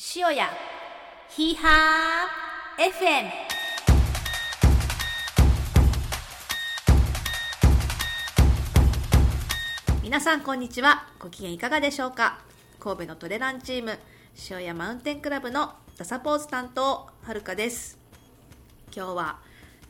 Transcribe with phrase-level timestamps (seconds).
[0.00, 0.46] 塩屋
[1.28, 3.30] ヒーハー FM
[10.04, 11.08] 皆さんこんにちは。
[11.18, 12.38] ご機嫌いかがでしょうか？
[12.78, 13.98] 神戸のトレランチーム
[14.48, 17.98] 塩屋マウンテンクラブのダサポーズ担当はるかです。
[18.94, 19.40] 今日は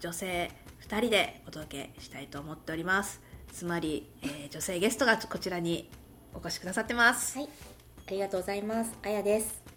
[0.01, 0.51] 女性
[0.89, 3.21] 2人でお届けしたいと思っております。
[3.53, 5.91] つまり、えー女性ゲストがこちらに
[6.33, 7.37] お越しくださってます。
[7.37, 7.49] はい、
[8.07, 8.91] ありがとうございます。
[9.03, 9.68] あやです。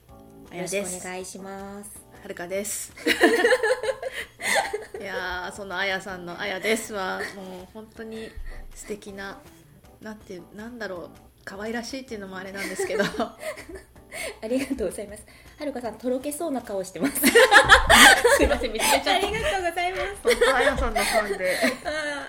[0.51, 1.91] あやよろですしくお願いします。
[2.21, 2.93] はるかです。
[4.99, 8.29] いやーそのあやさんのあやですはもう本当に
[8.75, 9.39] 素敵な
[10.01, 11.09] なんてなんだろう
[11.45, 13.37] 可愛らしいっていうのもあれなんですけど あ
[14.47, 15.25] りがとうございます。
[15.57, 17.21] はるかさん、とろけそうな顔してます。
[17.21, 20.03] すいません見つけちゃったありがとうございます。
[20.23, 21.57] 本当あやさんのファンで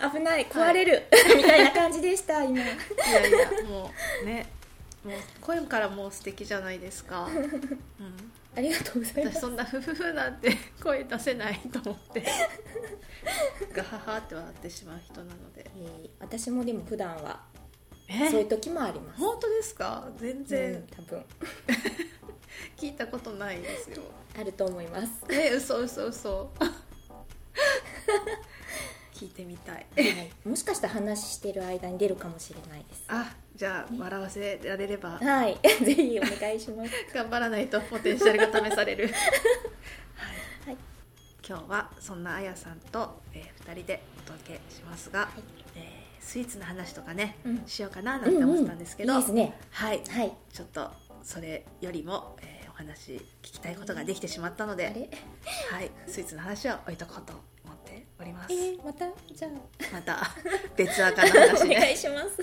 [0.01, 1.03] あー危ない、壊れる、
[1.37, 2.61] みたいな感じでした、今。
[2.61, 2.65] い
[3.13, 3.91] やいやも
[4.23, 4.47] うね
[5.05, 9.37] もう声からもう素敵じゃないですか、 うん、ありがとうございます。
[9.39, 12.25] 私そんなフフフなんて 声出せないと思って。
[13.75, 15.71] ガハハって笑ってしまう人なので。
[15.77, 17.41] えー私もでも普段は
[18.09, 18.31] え？
[18.31, 19.21] そういう時もあります。
[19.21, 20.09] 本当ですか？
[20.19, 21.25] 全然、うん、多分。
[22.77, 24.03] 聞いたことないですよ。
[24.39, 25.09] あると思います。
[25.31, 26.51] え嘘嘘嘘
[29.23, 29.87] 聞いてみたい。
[29.97, 30.03] は
[30.45, 33.05] い、もしかしたら話してる間に出るかもしれないです。
[33.07, 35.19] あじゃあ笑わせられれば。
[35.19, 36.91] はい、 ぜひお願いします。
[37.15, 39.07] 頑張らないとポテンシャルが試される。
[39.07, 39.15] はい、
[40.67, 40.77] はい。
[41.47, 45.29] 今日はそんなあやさんと、え2人でお届けしますが、
[45.77, 47.63] えースイーツの話とかね、うん。
[47.67, 49.59] しようかななんて思ってたんですけど、いいですね。
[49.71, 50.03] はい。
[50.09, 50.33] はい。
[50.53, 50.91] ちょっと
[51.25, 55.11] それよりも、えーお話聞きたいことができてしまったので、
[55.71, 57.35] はい、スイーツの話は置いとこうと
[58.23, 58.57] おりますえ。
[58.73, 59.07] ー、また？
[59.35, 59.51] じゃあ、
[59.93, 60.31] また
[60.77, 61.93] 別赤の話 お願ね。
[61.93, 62.43] いします。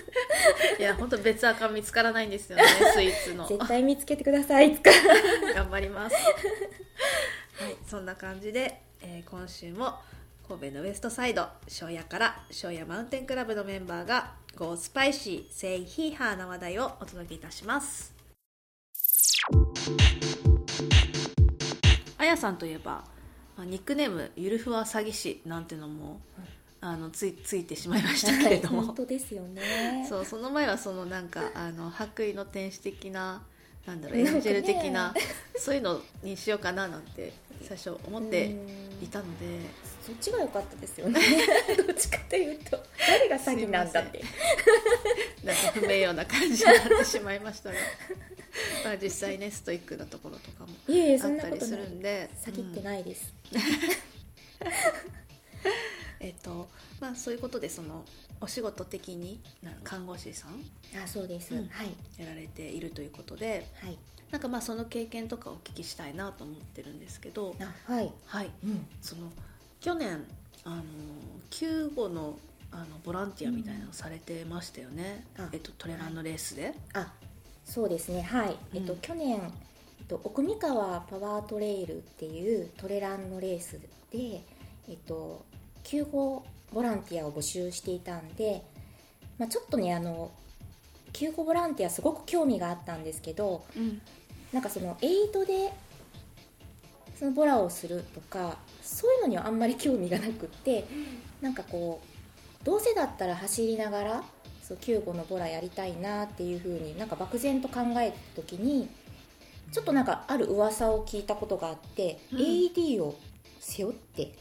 [0.77, 2.63] いや本当別赤見つからないんですよね
[2.93, 3.47] スイーツの。
[3.47, 4.71] 絶対見つけてください。
[4.73, 4.91] いつか。
[5.55, 6.15] 頑張ります。
[6.15, 6.21] は
[7.69, 9.95] い、そんな感じで、えー今週も
[10.47, 18.13] 神戸のウエストサイド庄屋から庄屋マウンテンクラブのメンバーが Go Spicy Say He Her な話題をお届けいたします。
[22.17, 23.03] あやさんといえば、
[23.59, 26.21] まあニックネームゆるふわ詐欺師なんてのも、
[26.79, 30.05] あのついついてしまいましたけれども、本当ですよね。
[30.07, 33.41] そうその前はそのなんかあの白衣の天使的な
[33.85, 35.13] なんだろうエンジェル的な
[35.57, 38.55] そういうのにしようかななんて最初思って
[39.03, 39.89] いたので。
[39.99, 41.19] そっちが良かったですよね。
[41.77, 42.83] どっちかというと。
[43.05, 44.23] 誰が詐欺なんだって。
[45.43, 47.75] なんか不名誉な感じになってしまいましたが
[48.83, 50.75] まあ実際ねストイックなところとかもあっ
[51.37, 52.29] たりするんで。
[52.43, 53.33] 詐欺ってうんないです、
[56.19, 56.67] えっと
[56.99, 58.05] まあそういうことでその
[58.41, 60.51] お仕事的にな看護師さん
[61.03, 61.67] あそうです、うん。
[61.67, 61.93] はい。
[62.17, 63.97] やられているということではい。
[64.31, 68.11] なんかまあその経験とかお聞きしたいなと思ってるんですけどあはい。
[68.25, 68.51] はい。
[68.63, 68.85] うん。
[69.01, 69.31] その
[69.81, 70.23] 去年
[70.63, 70.83] あの
[71.49, 72.37] 救護の
[72.71, 75.45] あのボランティアみたいなのされてましたよね、うん。
[75.45, 75.49] あ。
[75.51, 77.11] えっと、トレランのレースで、あ
[77.69, 83.79] そうですねはい、えっとうん去年、えっと、奥三河パワートレイルっていうトレランのレース
[84.11, 84.41] で
[84.89, 85.45] えっと
[85.83, 86.43] 救護
[86.73, 88.63] ボランティアを募集していたんで、
[89.37, 90.31] まあ、ちょっとねあの
[91.13, 94.01] 救護ボランティアすごく興味があったんですけどうん。
[94.51, 95.71] なんかそのエイトで
[97.15, 100.85] そのボラをするとかそういうのにはあんまり興味がなくって
[101.41, 102.01] なんかこ
[102.61, 104.23] うどうせだったら走りながら
[104.69, 108.87] そう救護のボラやりたいなっていうふうになんか漠然と考えた時に
[109.71, 112.39] ちょっとなんかある噂を聞いたことがあって、うん。
[112.39, 113.15] AED を
[113.59, 114.31] 背負って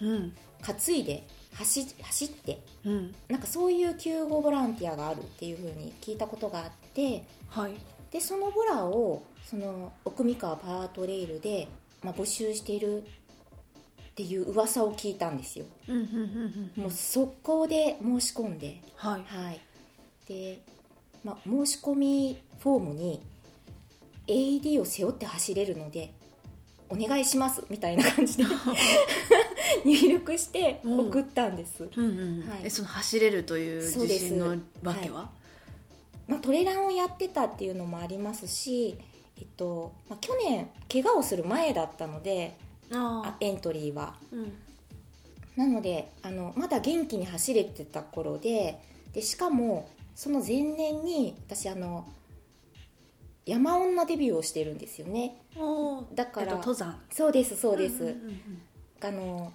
[0.00, 0.32] うん。
[0.62, 3.14] 担いで走走ってうん。
[3.28, 7.74] なんかそういう救護ボランティアがあるっていうふうに聞いたことがあってはい。
[8.10, 11.68] でそのボラをその奥三河パワートレイルで、
[12.02, 13.04] まあ、募集しているっ
[14.14, 15.66] ていう噂を聞いたんですよ。
[15.88, 16.82] うんうんうんうん。
[16.84, 19.24] もう速攻で申し込んではい。
[19.24, 19.65] はい
[20.28, 20.60] で、
[21.24, 23.22] まあ、申し込みフォームに
[24.26, 26.12] AED を背負って走れるので
[26.88, 28.44] お願いしますみたいな感じで
[29.84, 32.48] 入力して送ったんです、うんうんうん。
[32.48, 32.60] はい。
[32.64, 35.30] えその走れるという自信のわけは、
[36.28, 38.96] まあ、トレランをやってたっていうのもありますし、
[39.38, 42.56] えっとまあ、去年怪我をする前だったので
[42.90, 44.16] ああエントリーは。
[44.32, 44.52] うん。
[45.56, 48.80] なのであのまだ元気に走れてた頃で
[49.12, 52.08] でしかもその前年に私あの
[53.44, 55.36] 山女デビューをしてるんですよね。
[56.14, 56.98] だからえっと、登山。
[57.12, 58.40] そうですそうです、んんうん
[59.04, 59.52] あの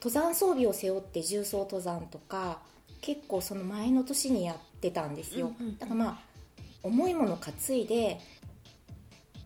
[0.00, 2.60] 登山装備を背負って重装登山とか
[3.02, 5.78] 結構その前の年にやってたんですよ、うんうんうん。
[5.78, 6.18] だからまあ
[6.82, 8.18] 重いもの担いで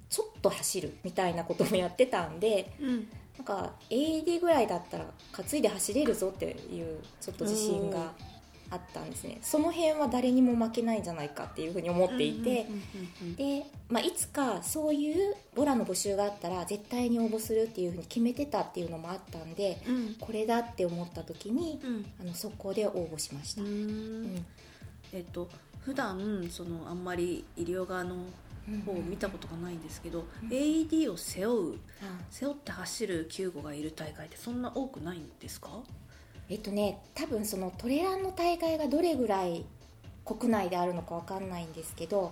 [0.09, 3.09] ちょっと走るみたいなこともやってたんでうん。
[3.39, 8.13] なんか AED ぐらいだったら担いで走れるぞっていうちょっと自信が
[8.73, 9.39] あったんですね。
[9.43, 12.67] その辺は誰にも負けないんじゃないかっていうふうに思っていて、
[13.37, 19.97] で、まあ、いつかそういうボラの募集があったら絶対に応募するっていうふうに決めてたっていうのもあったんでうん。
[19.97, 22.07] うんこれだって思った時にうん。
[22.21, 24.35] あの速攻で応募しました、ううん。
[24.35, 24.47] ん
[25.13, 25.49] えっと
[25.85, 28.17] 普段そのあんまり医療側の
[28.87, 30.49] 方を見たことがないんですけど、うん。
[30.49, 35.71] AED を背負うあ背負って走る救護がいる大会ってそんな多くないんですか？
[36.53, 39.65] えっとね多分そのトレランの大会がどれぐらい
[40.23, 42.31] 国内であるのかわかんないんですけど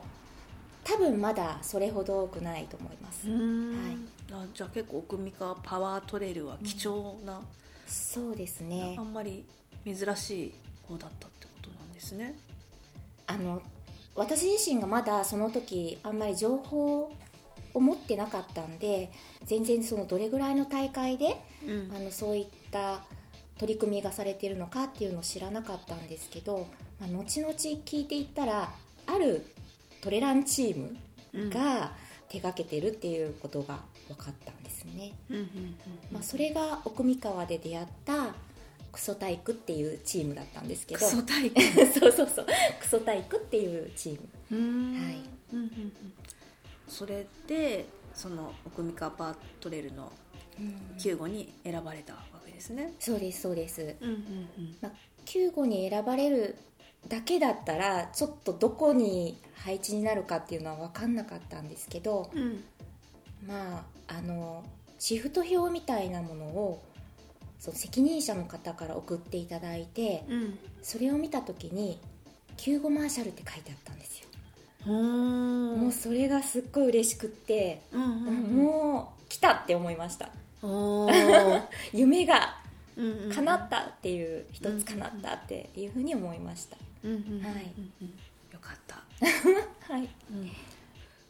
[0.84, 3.70] 多分まだそれほど多くないと思います、ん。
[3.70, 3.96] はい。
[4.32, 7.40] あじゃあ結構奥三河パワートレイルは貴重な、
[7.86, 8.94] そうですね。
[8.98, 9.44] あんまり
[9.84, 10.54] 珍しい
[10.86, 12.36] 方だったってことなんですね。
[13.26, 13.62] あの
[14.14, 17.10] 私自身がまだその時あんまり情報
[17.72, 19.10] を持ってなかったんで
[19.44, 21.92] 全然そのどれぐらいの大会でうん。
[21.94, 23.00] あのそういった
[23.60, 26.66] 取り組みがされているのかっていうのを知らなかったんですけど、
[26.98, 28.72] まあ、後々聞いていったら
[29.06, 29.44] ある
[30.00, 30.96] トレランチーム
[31.34, 31.50] うん。
[31.50, 31.92] が
[32.30, 35.48] 手掛けてるっていうことが分かったんですね、うんうんうん
[36.12, 38.34] まあ、それが奥三河で出会った
[38.92, 41.06] クソ体育っていうチームだったんですけど。
[41.06, 41.60] クソ体育？
[42.00, 42.46] そうそうそう。
[42.80, 44.28] クソ体育っていうチーム。
[44.52, 45.04] うん。
[45.04, 45.14] はい。
[45.52, 45.92] うんうんうん。
[46.88, 47.84] それで
[48.14, 50.10] その奥三河パートレイルの
[50.98, 52.14] 救護に選ばれた。
[52.14, 52.29] わけ
[52.60, 52.92] ですね。
[52.98, 54.92] そうですそうです、うんうんまあ、
[55.24, 56.56] 救護に選ばれる
[57.08, 62.42] だけだったらちょっとどこに配置になるかっていうのは分かんなかったんですけどうん。
[62.42, 62.64] うん
[63.48, 63.78] ま
[64.08, 64.64] ああの
[64.98, 66.82] シフト表みたいなものを
[67.58, 70.58] その責任者の方から送っていただいてうん。
[70.82, 71.98] それを見た時に
[72.58, 74.26] 「救護マーシャル」って書いてあったんですよ、
[74.86, 78.56] うんもうそれがすっごい嬉しくって、うんうんうん。
[78.56, 80.28] もう来たって思いました
[81.92, 82.60] 夢が
[82.96, 87.38] うんうんうん叶ったっていう一つ叶ったっていうふうに思いました、うんうんうん。
[87.38, 87.64] うんはい。
[88.52, 89.02] よかった、
[89.92, 90.08] はい。
[90.30, 90.50] うん。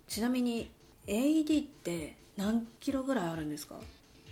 [0.08, 0.70] ちなみに
[1.06, 3.80] AED って何キロぐらいあるんですか、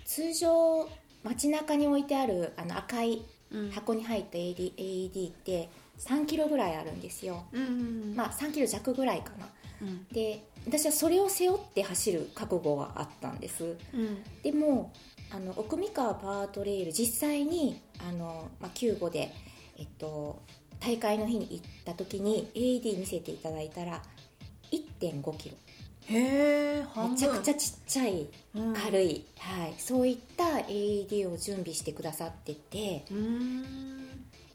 [0.05, 0.89] 通常
[1.23, 3.71] 街中に置いてあるあの赤いうん。
[3.71, 5.69] 箱に入った AD AED って
[5.99, 7.45] 3キロぐらいあるんですよ。
[7.53, 7.73] うんうんう
[8.13, 8.15] ん。
[8.17, 9.49] まあ3キロ弱ぐらいかな。
[9.83, 10.07] うん。
[10.09, 13.77] で私はそれを背負って走る覚悟はあったんです。
[13.95, 14.23] うん。
[14.43, 14.93] でも
[15.31, 19.33] あの奥三河パワートレイル実際にあの、まあ、救護で、
[19.79, 20.43] えっと、
[20.81, 24.03] 大会の日に行った時に AED 見せていただいたら
[24.73, 25.57] 1 5キロ。
[26.07, 33.05] へえめちゃくちゃちっちゃいうん軽い、はい、そういった AED を準備してくださってて。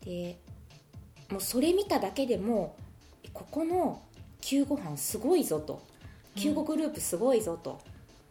[0.03, 0.37] で
[1.29, 2.75] もうそれ見ただけでも
[3.33, 4.01] ここの
[4.41, 5.81] 救護班すごいぞと
[6.35, 7.79] 救護グループすごいぞと。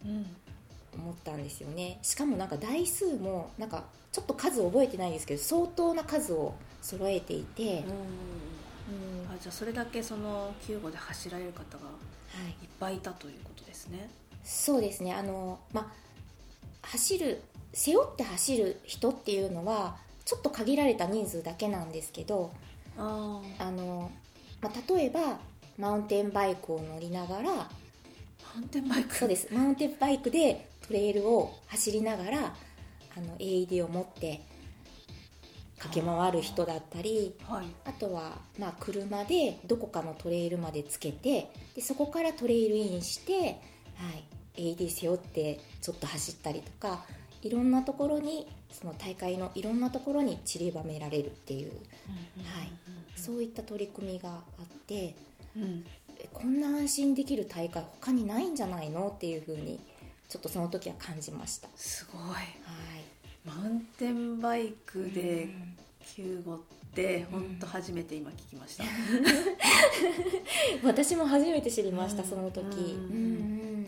[0.05, 0.27] うん。
[0.95, 1.99] 思ったんですよね。
[2.03, 7.69] しかもなんか台数もなんかちょっと数覚えてないんですけど相当な数を揃えていて、うん。
[7.69, 7.85] うん。
[9.31, 11.91] あじゃあそれだけその救護で走られる方がは
[12.49, 14.09] い、いっぱいいたということですね。
[14.43, 15.15] そうですね。
[15.15, 15.87] あの、まあ、
[16.83, 22.53] 走る背負って走る人っていうのはちょっと限られた人数だけなんですけど
[22.99, 24.11] あああの、
[24.61, 25.39] まあ、例えば
[25.79, 27.69] マウンテンバイクを乗りながら
[28.55, 29.15] マウンテンバイク。
[29.15, 29.49] そうです。
[29.53, 32.55] マウンテンバイクでトレイルを走りながら
[33.17, 34.43] あの AED を持って
[35.79, 37.67] 駆け回る人だったりはい。
[37.85, 43.49] あとは、まあ、車でどこかのトレイルまでつけてでそこからトレイルインして、は
[44.57, 47.05] い、AED 背負ってちょっと走ったりとか
[47.43, 52.73] いろんなところにその大会のいろんなところに散りばめられるっていう、はい、
[53.17, 55.15] そういった取り組みがあって
[55.57, 55.85] うん
[56.33, 59.13] こんな安心できる大会他にないんじゃないの？
[59.15, 59.81] っていうふうに
[60.29, 61.69] ちょっとその時は感じました。
[61.77, 62.23] すごい。
[62.23, 62.47] はい。
[63.45, 65.77] マウンテンバイクでうん。
[66.05, 66.59] 救護っ
[66.95, 68.85] て本当初めて今聞きました、
[70.83, 72.29] 私も初めて知りました、うん。
[72.29, 72.71] その時、うん。
[72.71, 72.89] うんう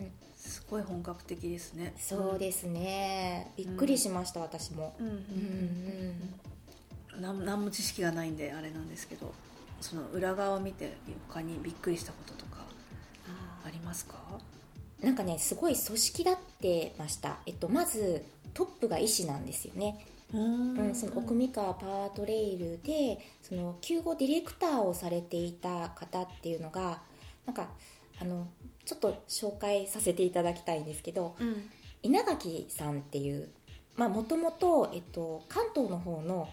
[0.01, 0.11] ん。
[0.37, 1.93] すごい本格的ですね。
[1.99, 3.51] そうですね。
[3.57, 4.95] びっくりしました、私も。
[4.97, 5.13] うんうん
[7.17, 7.45] うん。
[7.45, 9.33] 何も知識がないんであれなんですけど
[9.85, 10.97] その裏側を見て
[11.29, 12.65] 他にびっくりしたこととか
[13.63, 14.15] ありますか？
[15.03, 18.25] なんかねすごい組織立ってました、えっと、まず
[18.55, 20.89] トップが医師なんですよね、ううん。
[20.91, 27.01] ん、その奥三河パワートレイルでその救護ディレクターをされていた方っていうのが
[27.45, 27.67] なんか
[28.19, 28.47] あの
[28.85, 31.69] ちょっと紹介させていただきたいんですけどうん。
[32.01, 33.49] 稲垣さんっていう
[33.97, 34.91] もともと
[35.47, 36.49] 関東の方の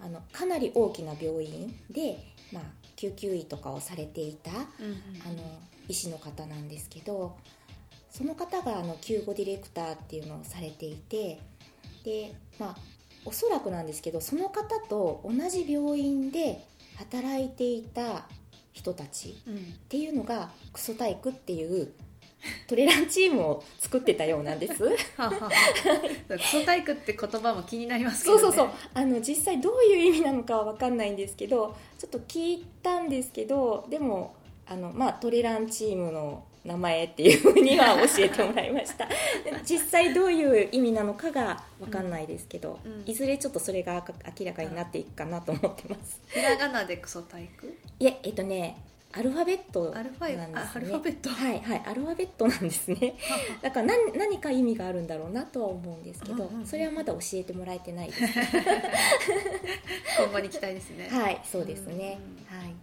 [0.00, 2.18] あのかなり大きな病院で、
[2.52, 2.62] まあ、
[2.96, 4.62] 救急医とかをされていたうんあ
[5.32, 7.36] の医師の方なんですけど
[8.10, 11.40] その方があの救護ディレクターっていうのをされていて
[12.04, 12.76] でまあ
[13.24, 16.64] おそらくなんですけどその方と同じ病院で
[16.96, 18.26] 働いていた
[18.72, 19.54] 人たちうん。
[19.56, 21.92] っていうのがクソ体育っていう
[22.66, 24.84] トレランチームを作ってたようなんです。
[25.16, 25.50] ははは。
[26.28, 28.76] クソ体育って言葉も気になりますけど、ね、そうそうそう。
[28.94, 39.08] あの実際どういう意味なのかは分かんないんですけどちょっと聞いたんですけどでもあの、まあ、トレランチームの名前っていうふうには教えてもらいました。
[39.64, 43.02] 実際どういう意味なのかが分かんないですけど、うん。
[43.06, 44.04] いずれちょっとそれが
[44.38, 46.20] 明らかになっていくかなと思ってます。
[46.28, 47.66] ひらがなでクソ体育？
[48.00, 48.76] いええっとね
[49.12, 51.30] アルファベットなんアルファですねあアルファベット。
[51.30, 53.14] はいはいアルファベットなんですね。
[53.62, 58.22] だから何何か意味があるんだろうなとは思うんですけど、それはまだ教えてもらえてないです。
[60.18, 61.08] 今後に期待ですね。
[61.10, 62.74] はいそうですね、はい。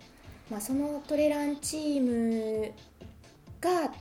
[0.49, 2.71] まあ、そのトレランチーム
[3.61, 3.93] が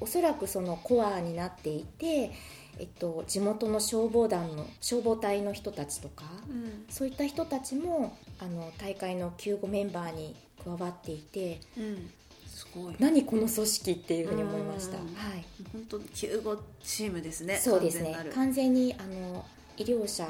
[0.00, 2.32] おそらくそのコアになっていて、
[2.78, 6.84] えっと、地元の消防団の消防隊の人たちとかうん。
[6.88, 12.10] そういった人たちもあの大会の救護メンバーに加わっていてうん。
[12.46, 12.96] すごい。
[12.98, 15.04] 何この組織っていうふうに思いました、うん。
[15.14, 18.16] はい、本当救護チームですねそうですね。
[18.34, 19.44] 完全にあの
[19.76, 20.26] 医療者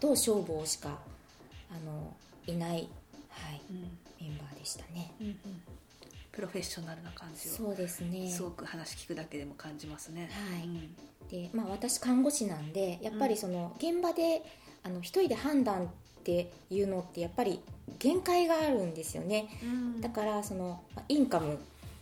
[0.00, 0.98] と消防しか
[1.70, 2.14] あの
[2.46, 2.88] いない、
[3.30, 3.98] はい、うん。
[4.20, 5.12] メンバーでしたね。
[5.20, 5.36] うんうん。
[6.32, 8.30] プロフェッショナルな感じをそうですね。
[8.30, 10.28] すごく話聞くだけでも感じますね。
[10.32, 10.64] はい。
[10.64, 10.96] うん。
[11.28, 14.42] で、まあ、私看護師なんでやっぱりその現場で
[14.82, 15.90] あの一人で判断
[16.26, 17.60] っていうのってやっぱり
[18.00, 19.46] 限界があるんですよね。
[19.62, 20.00] うん。
[20.00, 21.58] だからそのまあインカム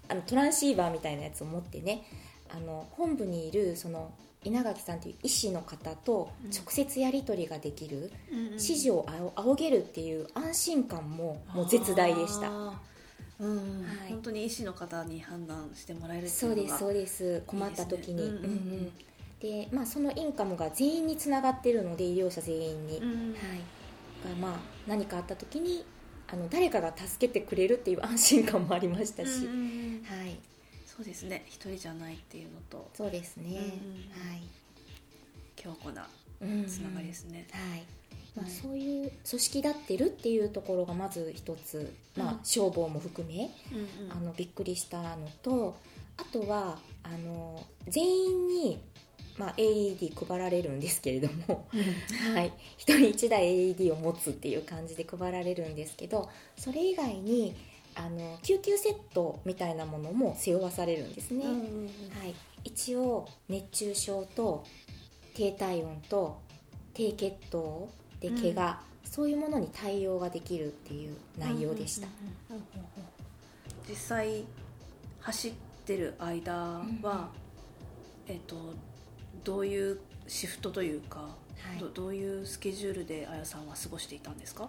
[0.09, 2.05] あのトランシーバーみたいなやつを持ってね
[2.51, 4.11] あの本部にいるその
[4.43, 8.45] 稲垣さんという医師の方と直接やり取りができる、うんうん。
[8.53, 12.51] 指示を仰げるっていう安心感ももう絶大でした。
[12.51, 13.83] うん。
[13.83, 14.09] はい。
[14.09, 17.43] 本当に医師の方に判断してもらえるっていそううのがですそうです。
[17.47, 18.23] 困った時に。
[18.23, 18.93] うんうんうん。
[19.41, 23.33] でまあ、そのインカムが全員につながってるので医療者全員に、うん。
[23.33, 23.61] はい、
[24.29, 25.85] がまあ何かあった時に
[26.33, 30.39] あの誰かが助けてくれるっていう安心感もありましたし、はい、
[30.87, 31.45] そうですね。
[31.47, 32.91] 一人じゃないっていうのと。
[32.95, 33.63] そうですね、は
[34.35, 34.43] い
[35.57, 36.07] 強固な
[36.43, 37.85] うんつながりですね、はい。
[38.37, 43.51] まあ、うんそういう組織立ってるっていうところがまず一つ、まあうん、消防も含め
[44.11, 45.77] あのびっくりしたのと
[46.17, 48.81] あとはあの全員に、
[49.39, 51.67] まあ、AED 配られるんですけれども、
[52.35, 53.43] はい、1人1台
[53.75, 57.57] AED を持つっていう感じで配られるんですけどそれ以外に
[57.97, 61.87] あの救急セットみたいなものも背負わされるんですね、うんうんうん。
[62.19, 64.65] はい、一応熱中症と
[65.35, 66.41] 低体温と
[66.93, 67.89] 低血糖
[68.21, 72.09] で怪我、そういうものに対応ができるっていう内容でした、
[72.51, 73.05] うんうんうんうん
[73.87, 74.47] 実際
[75.21, 75.53] 走っ
[75.85, 76.95] てる間は、うん。
[78.27, 78.57] えっと
[79.45, 81.27] どういうシフトというか、は
[81.77, 81.79] い。
[81.79, 84.69] どどういうスケジュールであやさんは過ごしていたんですか？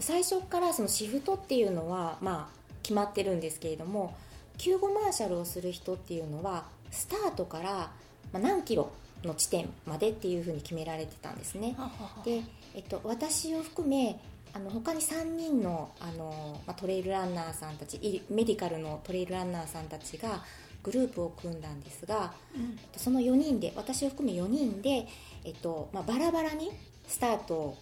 [0.00, 4.16] 最初からそのシフトっていうのはまあ決まってるんですけれども
[4.56, 7.90] 救護マーシャルをする人っていうのはスタートから
[8.32, 8.92] まあ何キロ
[9.24, 11.76] の地点までっていうふうに決められてたんですね。
[12.24, 12.42] で、
[12.74, 14.20] えっと、私を含め
[14.54, 20.44] あの他に3人のあの、まあ、トレイルランナーさんたちいメディカルのトレイルランナーさんたちが
[20.82, 22.78] グループを組んだんですがうん。
[22.96, 25.06] その4人で私を含め4人で、
[25.44, 26.70] えっとまあ、バラバラに
[27.06, 27.76] スタート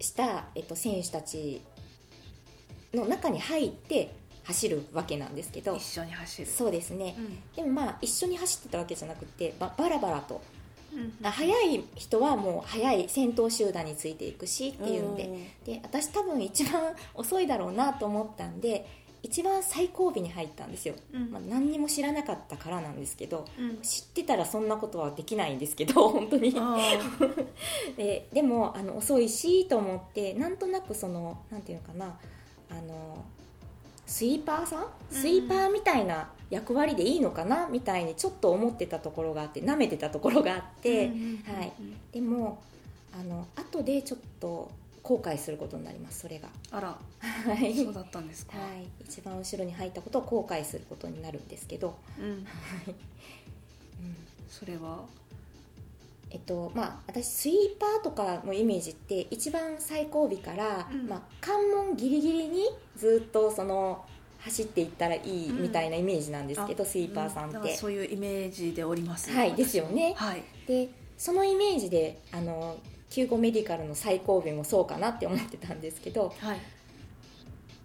[0.00, 1.60] した、えっと、選手たち
[2.94, 5.76] の中に入って走るわけなんですけど。
[5.76, 6.48] 一緒に走る。
[6.48, 7.16] そうですね。
[7.18, 7.38] うん。
[7.54, 10.40] でもまあ一緒に走ってたわけじゃなくてばバラバラと。
[10.94, 15.52] うんあ早い人はもう早い先頭集団についていくしっていうんで。
[15.64, 18.86] で私多分一番遅いだろうなと思ったんで
[19.22, 21.30] 一番最後尾に入ったんですよ、うん。
[21.30, 23.78] まあ、何にも知らなかったからなんですけどうん。
[23.78, 26.54] 知ってたらそんなことはできないんですけど 本当に。
[26.56, 26.78] あ
[27.96, 32.18] ででもあの遅いしと思ってなんとなくそのなんていうのかな
[32.70, 33.24] あの
[34.06, 34.86] スイーパーさん？
[35.10, 37.68] スイーパーみたいな役割でいいのかな？
[37.68, 41.72] みたいにちょっと思ってたところがあって舐めてたところがあって、はい、
[42.12, 42.62] でも
[43.12, 44.70] あの後でちょっと
[45.06, 46.48] 後悔することになりますそれが。
[46.72, 46.98] あら。
[47.20, 52.46] はい、そうだったんですか、はい、一番後ろに入ったことを後悔することになるんですけど、うん、うん。
[54.50, 55.04] それは？
[56.32, 61.08] えっとまあ、私スイーパーとかのイメージって一番最後尾から、うん。
[61.08, 62.64] まあ、関門ギリギリに
[62.96, 64.04] ずっとその
[64.40, 69.30] 走っていったらいいみたいなイメージなんですけど、あスイーパーさんって、うだからそういうイメージでおります。
[69.30, 70.14] はいですよね。
[70.16, 70.42] はい。
[70.66, 72.76] でそのイメージであの
[73.16, 76.58] 救護メディカルの最後尾もそうかなって思ってたんですけどはい。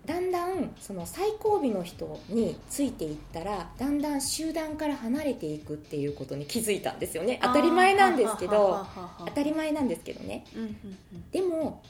[0.05, 7.39] だんだんその最後尾の人についていったらだんだん集団から離れていくっていうことに気づいたんですよね。
[7.41, 8.85] 当たり前なんですけど
[9.25, 10.43] 当たり前なんですけどね。
[10.53, 10.71] うんうんう
[11.15, 11.31] ん。
[11.31, 11.81] でも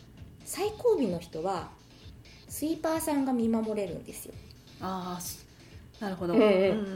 [0.46, 1.70] 最後尾の人は
[2.48, 4.34] スイーパーさんが見守れるんですよ、
[4.82, 5.48] ああす
[6.00, 6.46] なるほど、うんう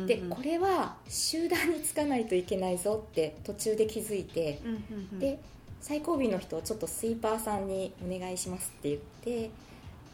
[0.02, 0.06] ん。
[0.06, 4.80] でこれは集団につかないといけないぞって途中で気づいてうんうん
[5.14, 5.20] うん。
[5.20, 5.40] で
[5.86, 9.52] 最後尾の人をちょっとスイーパーさんにお願いしますって言って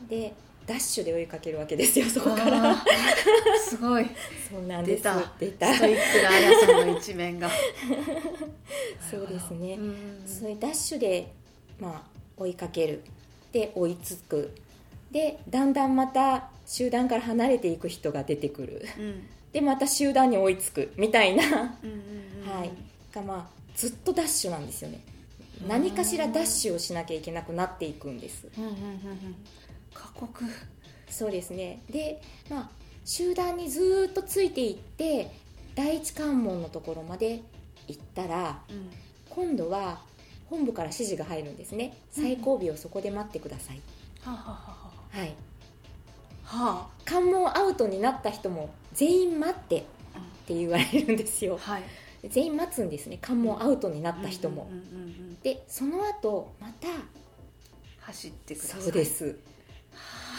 [0.09, 0.33] で
[0.67, 2.75] ダッシュで追いかけるわけですよそこから。
[3.57, 4.05] すごい。
[4.49, 5.03] そうなんです。
[5.03, 5.33] 出た。
[5.39, 5.73] 出た。
[5.73, 7.49] ストイックなあやさんの一面が。
[9.09, 9.79] そうですね。
[10.27, 11.31] それダッシュで、
[11.79, 13.01] まあ、追いかける。
[13.53, 14.53] で追いつく。
[15.09, 18.85] でだんだんまた集団から離れていく人が出てくる。
[18.99, 19.27] うん。
[19.53, 20.91] でまた集団に追いつく。
[20.97, 21.63] みたいな、うんうん
[22.43, 22.71] うんはい、
[23.13, 24.99] がまあずっとダッシュなんですよね。
[25.05, 25.10] うん
[25.67, 28.47] 何かしらダッシュをしなきゃいけなくなっていくんです。
[28.57, 29.35] うんうんうんうん。
[29.93, 30.45] 過酷。
[31.09, 31.81] そうですね。
[31.89, 32.69] でまあ
[33.05, 35.31] 集団にずーっとついていって
[35.75, 37.41] 第一関門のところまで
[37.87, 38.89] 行ったらうん。
[39.29, 39.99] 今度は
[40.49, 41.97] 本部から指示が入るんですね。
[42.11, 43.79] 最後尾をそこで待ってください、
[44.21, 44.41] はあは
[45.13, 45.33] あははい。
[46.45, 46.57] あ。
[46.57, 49.83] は関門アウトになった人も全員待ってっ
[50.15, 51.57] あて言われるんですよ。
[51.57, 51.83] はい
[52.29, 53.17] 全員待つんですね。
[53.21, 54.69] 関門アウトになった人も、
[55.43, 56.87] でその後また
[57.99, 58.81] 走ってください。
[58.81, 59.37] そうです。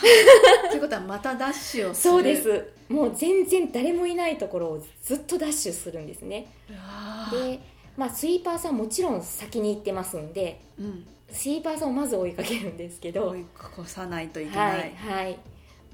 [0.70, 2.12] ということはまたダッシュをする。
[2.14, 2.72] そうです。
[2.88, 6.48] もう全然誰もいないところをずっとダッシュするんですね。
[6.68, 7.60] で、
[7.96, 11.06] まあ、スイーパーさんもちろん先に行ってますんでうん。
[11.30, 13.30] スイーパーさんをまず追いかけるんですけど。
[13.30, 13.46] 追い
[13.80, 14.90] 越さないといけはない。
[14.90, 15.38] い、はい。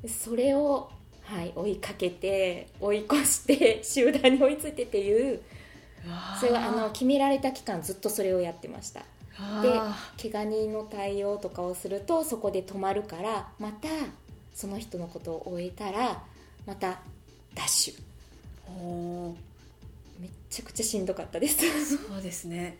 [0.09, 0.90] それを、
[1.23, 5.40] はい、追いかけて追い越して集団に追いついてっていう
[6.38, 9.00] それはあの決められた期間ずっとそれをやってました。
[9.00, 9.07] で
[9.73, 13.88] あ怪我人の対応とかをするとそこで止まるからまた
[14.53, 16.23] その人のことを終えたら
[16.67, 17.00] また
[17.55, 18.09] ダッシュ。
[20.21, 21.97] めっちゃくちゃしんどかったです。
[21.97, 22.79] そうですね。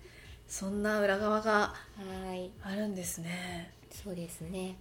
[0.49, 2.51] そんな裏側がはい。
[2.63, 3.73] あるんですね。
[3.91, 4.77] そうですね。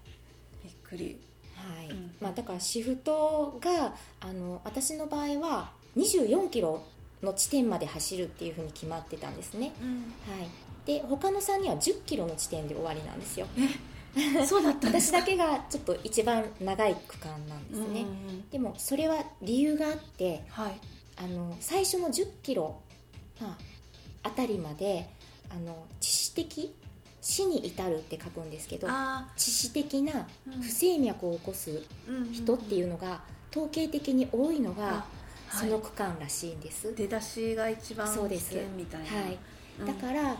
[0.63, 1.19] びっくり。
[1.55, 2.11] はい、うん。
[2.19, 6.83] まあ、だからシフトがあの私の場合は24キロ
[7.23, 9.71] の地点まで走るっていうふうに決まってたんですね、
[10.29, 10.47] はい、
[10.85, 13.47] で他の3人は10キロの地点で終わりなんですよ。
[13.55, 13.67] え
[14.45, 15.19] そうだったんですか？
[15.19, 18.03] 私だけがちょっと一番長い区間なんですね、うんうんう
[18.33, 18.49] ん。
[18.49, 20.79] でもそれは理由があってはい。
[21.17, 22.79] あの最初の10キロ、
[23.41, 23.57] まあ、
[24.23, 25.09] あたりまで
[25.49, 26.73] あの致死的
[27.21, 30.61] 死に至るって書くんですけどあ致死的なうん。
[30.61, 31.83] 不整脈を起こす
[32.31, 35.05] 人っていうのが統計的に多いのが
[35.51, 39.21] その区間らしいんです、出だしが一番危険みたいな。
[39.21, 39.37] はい、
[39.79, 39.85] うん。
[39.85, 40.37] だから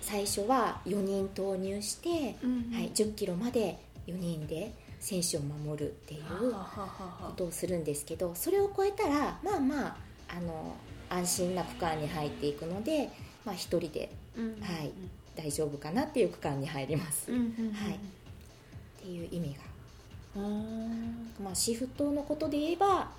[0.00, 2.74] 最初は4人投入して、うんうん。
[2.74, 9.96] はい、1 0キロまで4人で選手を守るっていうははははことをするんですけどそれを超えたらまあまあ
[10.28, 10.76] あの
[11.08, 13.10] 安心な区間に入っていくので、
[13.44, 14.92] まあ、1人でうんうんはい。
[15.36, 17.72] 大丈夫かなっていう区間に入ります、っうんうんうん。
[17.72, 17.98] はい。
[19.00, 19.56] ていう意味
[20.34, 23.10] が、うんまあ、シフトのことで言えば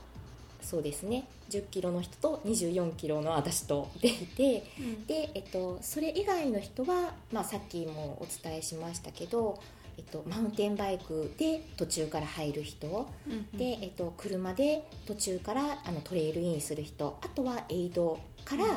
[0.62, 1.28] そうですね。
[1.50, 5.06] 1 0キロの人と2 4キロの私とでいてうん。
[5.06, 9.62] で、えっと、それ以外の人は、まあ、さっきもお伝えしましたけど、
[9.98, 18.70] えっと、マウンテンバイクで途中から入る人うんで、えっと、車で途中からあのトレイルインする人あとはエイドから、うん。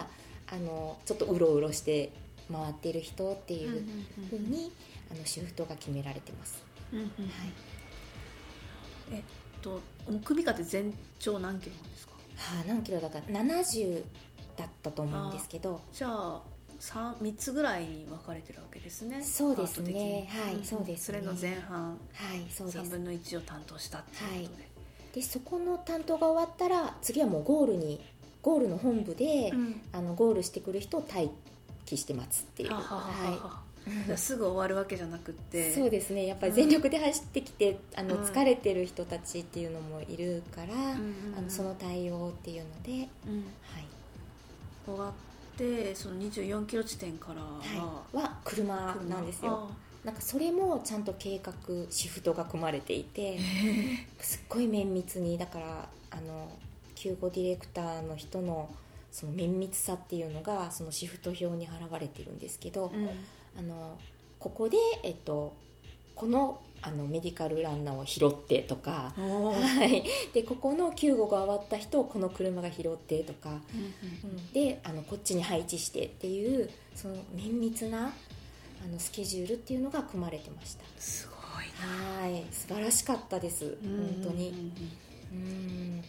[0.53, 2.12] あのちょっとうろうろして
[2.53, 3.85] 回ってる人ってうんいう
[4.29, 4.70] ふうに、
[5.11, 7.09] あのシフトが決められてます、うんうんうん。
[7.09, 7.53] はい、
[9.12, 9.23] えっ
[9.64, 12.12] と奥美香って全長何キロなんですか？
[12.12, 14.05] はあ、何キロだった70
[14.57, 15.81] だったと思うんですけど。
[15.92, 16.42] じゃあ
[16.81, 19.22] 3, 三つぐらいに分かれてるわけですね。
[19.22, 20.29] そうですね。
[20.29, 21.20] はいんそうですね。
[21.20, 21.90] それの前半。
[22.12, 22.79] はいそうです。
[22.79, 24.68] 3分の1を担当したっていうことで、
[25.14, 28.00] でそこの担当が終わったら次はもうゴールに
[28.42, 29.81] ゴールの本部で、うん。
[29.92, 31.31] あのゴールしてくる人を待
[31.87, 32.72] 機して待つっていう。
[32.72, 33.63] はははははじゃあ
[34.16, 35.70] すぐ終わるわけじゃなくって。
[35.70, 36.27] い、そうですね。
[36.27, 38.23] やっぱり全力で走ってきて、あのうん。
[38.23, 43.09] 疲れてる人たちっていうのもいるから、うんあのその対応っていうので、はい。
[43.29, 43.44] うん
[44.87, 49.68] 終わってその24キロ地点からは、はい、は車なんですよ。
[50.05, 51.55] なんかそれもちゃんと計画
[51.88, 53.38] シフトが組まれていて
[54.20, 56.53] すっごい綿密にだからあの
[56.94, 58.68] 救護ディレクターの人の
[59.11, 63.09] その綿密さっていうのがそのシフト表に表れてるんですけど、うん
[63.59, 63.99] あの
[64.38, 65.57] ここで、えっと、
[66.14, 74.53] このあのメディカルランナーを拾ってとか、はい、でここの救護が終わった人をこの車が拾ってとか、うんうん。
[74.53, 78.12] であのこっちに配置してっていうその綿密な
[78.85, 80.85] あのスケジュールっていうのが組まれてました。
[80.99, 82.21] すごいな。
[82.21, 82.45] はい。
[82.53, 83.79] 素晴らしかったです。
[83.83, 84.73] 本当に。
[85.33, 86.05] うん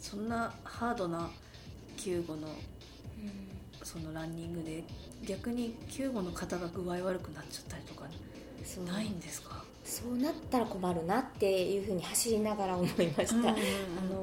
[0.00, 1.28] そんなハードな
[1.98, 2.48] 救護の
[3.84, 4.84] そのランニングで
[5.26, 8.04] 逆に救護の方が具合悪くなっちゃったりとか
[8.92, 9.62] ないんですか？
[9.84, 13.54] そうなったら困るなっていうふうに走りながら思いました、うんうんうん。
[13.54, 13.54] あ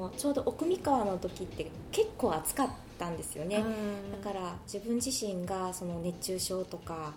[0.08, 7.12] のちょうど奥三河の時って結構暑かったんですよね、うんだから自分自身がその熱中症とか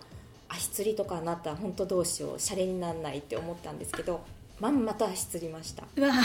[0.48, 4.22] 足つりとかになったら本当どうしようシャレにならないって思ったんですけど
[4.60, 5.84] まんまと足つりました。
[5.96, 6.10] うわ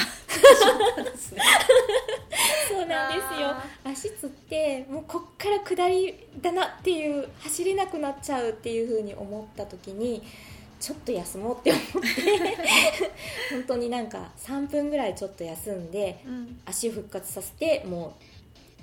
[2.68, 3.55] そうなんですよ。
[3.85, 10.22] 足つってもうこっから下りだなっていう走れなくなっちゃうっていうふうに思った時に
[10.81, 11.98] ちょっと休もうって思って
[13.50, 16.61] 本当になんか3分ぐらいちょっと休んでうん。
[16.66, 18.35] 足を復活させてもう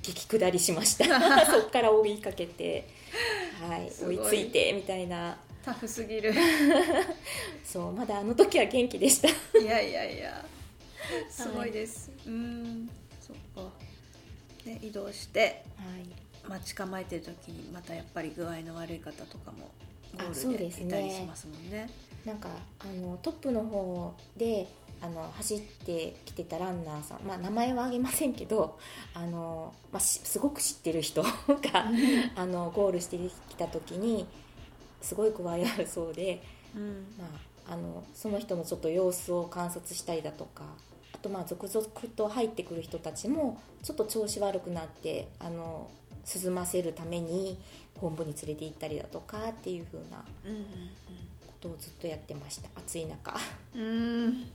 [0.02, 1.06] 激下りしました。
[1.46, 2.88] そっから追いかけて、
[3.68, 3.92] はい、い。
[3.92, 5.38] 追いついてみたいな。
[5.64, 6.34] タフすぎる。
[7.64, 9.28] そうまだあの時は元気でした。
[9.60, 10.44] いやいやいや。
[11.30, 12.88] すごいです、うん。
[12.88, 13.01] そっか
[14.66, 16.32] で移動してはい。
[16.48, 19.70] 待ち構えてる時にまたやっぱり具合の悪い方とかも
[20.18, 21.90] ゴールでいたりしますもんね。
[22.26, 24.68] なんかあのトップの方で
[25.02, 28.78] あの走ってきてたランナーさん、まあ、名前は挙げませんけど
[29.16, 31.30] あの、まあ、しすごく知ってる人が
[32.36, 34.28] あのゴールしてきた時に
[35.02, 36.44] すごい具合悪そうで、
[36.76, 37.06] うん。
[37.18, 37.26] ま
[37.68, 40.91] あ、あのその人のちょっと様子を観察したりだとかあ
[41.22, 45.90] とまあ続々と入ってくる人たちもちょっと調子悪くなってあの
[46.44, 47.58] 涼ませるために
[48.00, 50.66] 本部に連れて行ったりだとかっていう風なうん
[51.46, 52.70] ことをずっとやってました。
[52.76, 53.36] 暑い中。
[53.76, 53.82] うん。
[53.82, 54.48] うんうん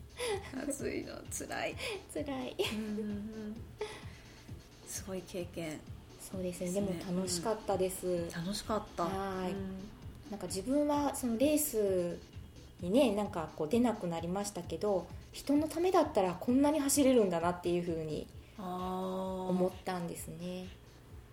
[0.66, 1.76] 暑いのつらい、
[2.12, 2.56] 辛い。
[2.72, 3.56] うんうんうん、
[4.88, 5.78] すごい経験。
[6.20, 6.72] そうですね。
[6.72, 9.04] でも楽しかったです、楽しかった。
[9.04, 9.52] はい。
[9.52, 9.96] うん。
[10.30, 12.18] なんか自分はそのレース
[12.80, 18.26] にねなんかこう出なくなりましたけど人のためだったらこんなに走れるんだなっていうふうに
[18.58, 20.66] 思ったんですね。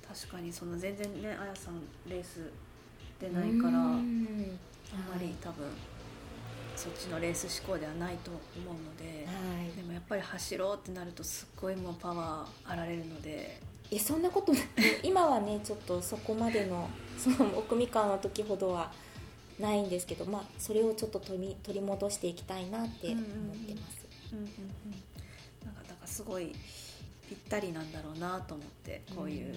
[0.05, 2.51] 確かにその全然ねあやさんレース
[3.17, 3.99] 出ないからあん。
[3.99, 4.59] うん
[5.09, 5.65] まり多分
[6.75, 8.39] そっちのレース志向ではないと思
[8.69, 9.31] うのでは
[9.63, 9.73] い。
[9.73, 13.61] でもやっぱり走ろうってなるとすっごいもうパワーあられるので。
[13.89, 14.51] いやそんなこと
[15.01, 18.91] 今はねちょっとそこまでのその奥三河の時ほどは
[19.63, 23.23] ないんですけど、まあ、それをちょっと取り取り戻していきたいなって思っ
[23.65, 24.05] てます、
[25.65, 26.53] なんかだからすごい
[27.27, 29.55] ぴったりなんだろうなと思ってこういう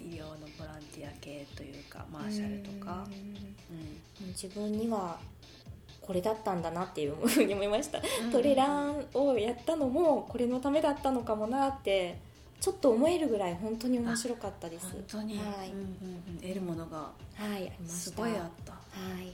[0.00, 3.06] 医療のボランティア系というかマーシャルとか。
[3.06, 3.92] うん
[4.28, 5.18] 自分には
[6.00, 12.18] これだったんだなっていうふうに思いました、うんトレランをやったのもこれのためだったのかもなって
[12.60, 14.86] ちょっと思えるぐらい本当に面白かったです。
[14.92, 17.12] 本当に、はい、うんうんうん、得るものがは
[17.48, 17.88] い、ありました。
[17.88, 18.72] すごいあった。
[18.72, 18.78] は
[19.20, 19.32] い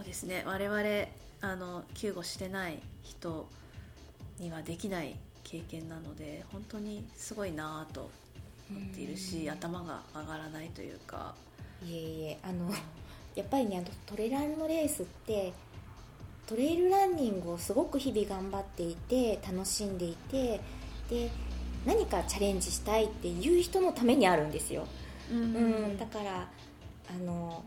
[0.00, 0.44] そうですね。
[0.46, 0.80] 我々
[1.42, 3.46] あの救護してない人
[4.38, 8.08] にはできない経験なので本当にすごいなぁと
[8.70, 9.50] 思っているしうん。
[9.50, 11.34] 頭が上がらないというか。
[11.86, 12.72] いえいえあの
[13.36, 15.52] やっぱりねあのトレランのレースって
[16.46, 20.60] トレイルランニングをすごく日々頑張っていて楽しんでいて
[21.10, 21.30] で
[21.84, 24.86] 何かチャレンジしたいっていう人のためにあるんですよ、
[25.30, 26.48] うんうん、だから
[27.08, 27.64] あの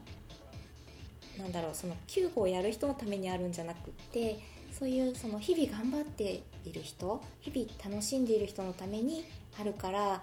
[1.38, 4.40] なんだろうその救護をやる人のためにあるんじゃなくって
[4.72, 9.24] そういうその日々頑張っている人日々楽しんでいる人のために
[9.60, 10.22] あるから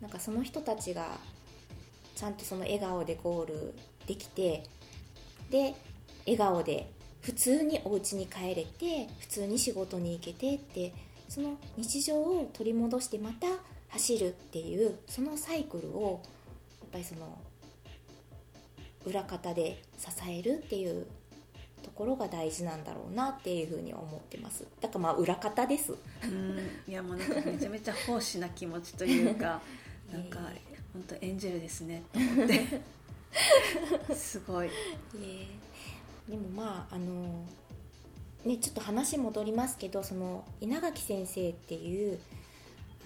[0.00, 1.18] なんかその人たちが
[2.14, 3.74] ちゃんとその笑顔でゴール
[4.06, 4.64] できて
[5.50, 5.74] で
[6.26, 6.90] 笑顔で
[7.22, 10.92] 普通にお家に帰れて普通に仕事に行けてって
[11.28, 13.46] その日常を取り戻してまた
[13.90, 16.22] 走るっていうそのサイクルを
[16.80, 17.38] やっぱりその
[19.04, 21.06] 裏方で支えるっていう
[21.82, 24.64] ところが大事なんだろうなっていうふうに思ってます。
[24.80, 25.94] だからまあ裏方です。
[26.24, 26.58] うん。
[26.86, 29.60] いやもうなんかめちゃめちゃ奉仕な気持ちというか
[30.12, 30.38] なんか
[30.92, 32.80] 本当エンジェルですねと思って。
[34.14, 34.70] すごい。
[36.28, 37.44] でもまああの
[38.44, 42.18] ねちょっと話戻りますけどその稲垣先生っていう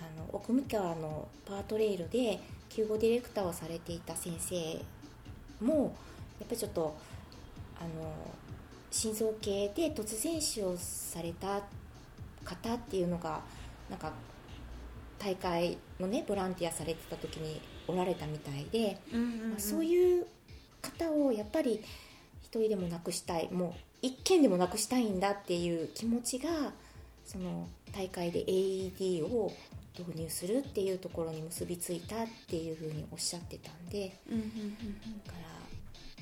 [0.00, 4.80] あの奥三河のパートレイルで救護ディレクターをされていた先生
[5.64, 5.96] も
[6.38, 6.96] やっぱりちょっと
[7.81, 8.14] あの
[8.90, 11.62] 心臓系で突然死をされた
[12.44, 13.40] 方っていうのが
[13.90, 14.12] なんか
[15.18, 20.27] 大会のねボランティアされてた時におられたみたいで、まあそうういう
[20.81, 21.83] 方をやっぱり
[22.42, 23.72] 一人でもなくしたいもう
[24.03, 26.48] 一件でもなくしたいんだっていう気持ちが
[27.24, 29.53] その大会で AED を
[29.98, 34.44] 導入するっていうところに結びついたっていうふうにおっしゃってたんでんうんうん。
[35.24, 35.54] だから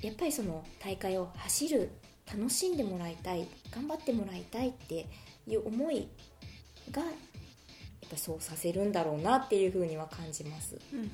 [0.03, 1.91] やっぱりその大会を走る
[2.27, 5.07] 楽しんでもらいたい頑張ってもらいたいって
[5.47, 6.09] いう思い
[6.91, 7.13] がやっ
[8.11, 10.77] ぱそうさせるんだろうなっていうふうには感じます。
[10.93, 11.11] うんうんはい、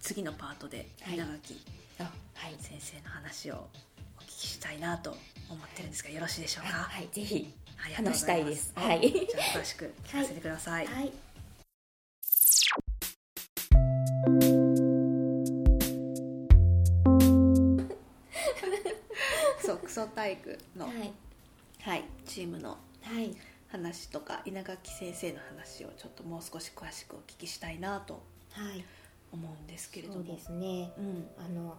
[0.00, 1.60] 次のパートではい稲垣
[1.98, 2.04] あ
[2.34, 2.54] はい。
[2.58, 3.68] 先生の話を
[4.18, 5.10] お聞きしたいなと
[5.50, 7.52] 思ってるんですがよろしいでしょうか、はい、ぜひ
[7.94, 8.72] 話したいです。
[8.74, 11.12] はい、じゃあ詳しく聞かせてください、はい、
[19.96, 21.12] ソ体育の、はい、
[21.80, 23.34] はい、チームのはい、
[23.68, 28.20] 話とか稲垣先生の話をちょっともう少し詳しくお聞きしたいなと
[28.52, 28.84] はい、
[29.32, 30.24] 思うんですけれども。
[30.24, 30.90] そうですね。
[30.98, 31.26] うん。
[31.38, 31.76] あの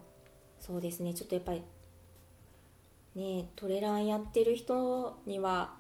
[0.60, 1.14] そうですね。
[1.14, 1.64] ちょっとやっぱり
[3.16, 5.74] ねトレランやってる人には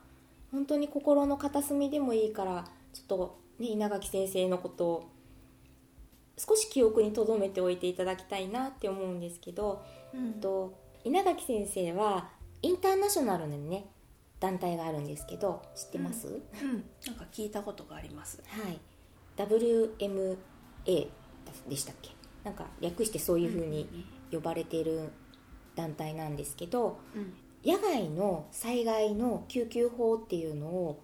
[0.51, 5.09] 本当に心の片隅でもいいからちょっと、ね、稲垣先生のことを
[6.37, 9.81] 少し記憶に留めておいていただきたいなって思うんですけど、
[10.13, 10.33] うん。
[10.33, 12.29] と稲垣先生は
[12.61, 13.85] インターナショナルのね
[14.39, 16.31] 団体があるんですけど知ってます、う
[16.65, 16.83] ん。
[17.05, 18.43] なんか聞いたことがあります。
[18.47, 18.79] はい。
[19.37, 20.37] WMA
[20.85, 22.11] でしたっけ？
[22.43, 25.09] なんか略してそういうふうに呼ばれている
[25.75, 27.33] 団体なんですけどうん。
[27.65, 31.01] 野外の災害の救急法っていうのを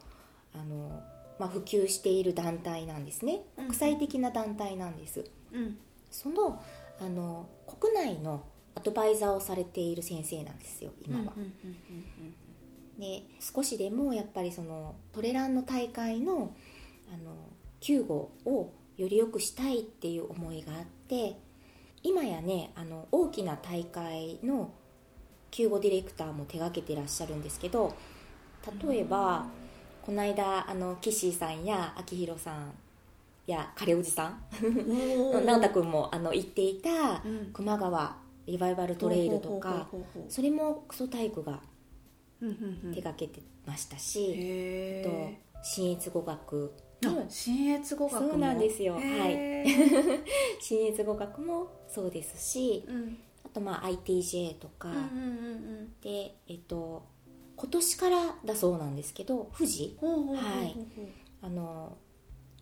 [0.54, 1.02] あの、
[1.40, 3.42] まあ、普及している団体なんですね。
[3.58, 3.66] うん。
[3.66, 5.26] 国際的な団体なんです。
[5.52, 5.78] うん。
[6.12, 6.62] その
[7.02, 8.44] あの国内の
[8.76, 11.54] アドバイザーをされている先生なんですよ今は、うんうん
[13.00, 16.54] で少しでもやっぱりそのトレランの大会の
[17.12, 17.36] あの
[17.80, 21.36] 救護をより良くしたいっていう思いがあって
[22.04, 24.72] 今やねあの大きな大会の
[25.50, 27.96] 救護ディレクターも手がけてらっしゃるんですけど
[28.88, 29.46] 例えば、
[30.06, 32.72] この間あの岸井さんや秋広さん
[33.46, 35.44] や彼おじさんうん。
[35.46, 37.54] 直太君もあの行っていたうん。
[37.54, 39.88] 球磨川リバイバルトレイルとか
[40.28, 41.62] それもクソ体育が
[42.44, 42.52] うんう
[42.88, 42.94] んうん。
[42.94, 46.74] 手がけてましたし、へとえ新越語学。
[47.06, 48.30] あの新越語学も。
[48.30, 49.00] そうなんですよ。
[49.00, 50.20] へー。
[50.60, 53.18] 新越語学もそうですしうん。
[53.46, 55.02] あとまあ ITJ とか、うんうんう
[55.84, 57.04] んでえっと
[57.56, 59.98] 今年からだそうなんですけど富士。
[60.02, 60.76] はい。
[61.42, 61.98] あの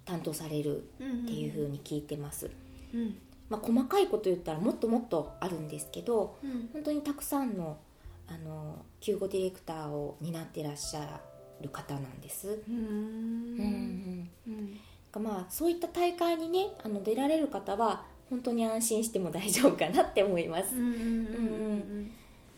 [0.06, 0.84] 担当されるっ
[1.26, 2.50] ていうふうに聞いてます、
[2.94, 3.16] うん
[3.52, 6.70] まあ、細かいこと言ったらもっともっとあるんですけどうん。
[6.72, 7.78] 本当にたくさんの
[8.26, 11.20] あの救護ディレクターを担ってらっしゃ
[11.60, 14.30] る方なんです、うん。
[14.48, 14.80] うん
[15.22, 20.82] まあそういった大会にねあの出られる方は本当に安心しても大丈夫かなって思います、うん。
[20.82, 22.12] うんうん。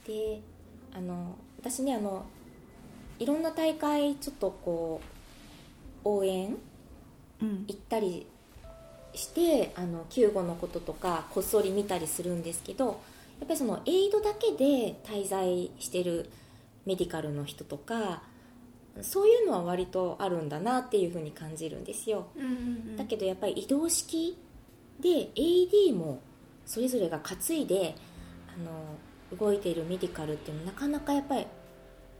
[0.05, 0.39] で
[0.93, 2.23] あの私ねあの
[3.17, 5.01] いろんな大会ちょっとこ
[6.05, 6.55] う応援
[7.41, 7.65] うん。
[7.67, 8.27] 行ったり
[9.15, 12.85] してあの救護のこととかこっそり見たりするんですけど
[13.39, 16.29] やっぱりそのエイドだけで滞在してる
[16.85, 18.23] メディカルの人とか
[19.01, 22.27] そういうのは割とあるんだなっていうふうに感じるんですよ。
[22.35, 24.37] うんうんだけどやっぱり移動式
[24.99, 26.19] で AED も
[26.65, 27.95] それぞれが担いで
[28.47, 31.47] あの動いているメディカルっていうのはなかなかやっぱり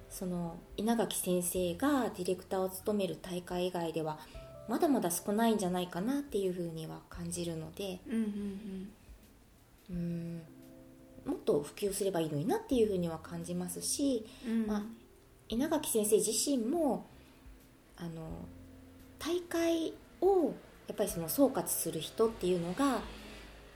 [0.10, 4.20] その稲垣先生がディレクターを務める大会以外では
[4.68, 8.00] まだまだ少ないんじゃないかなっていうふうには感じるので
[9.90, 10.42] うん
[11.26, 14.68] もっと普及すればいいのになっていうふうには感じますし、うん。
[14.68, 14.84] まあ、
[15.50, 17.06] 稲垣先生自身も
[17.98, 18.28] あの
[19.20, 20.54] 大会を
[20.88, 23.02] やっぱりその総括する人っていうのが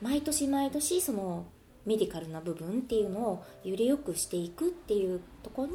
[0.01, 1.45] 毎年毎年その
[1.85, 5.73] メディカルな部分っていうのをより良くしていくっていうところに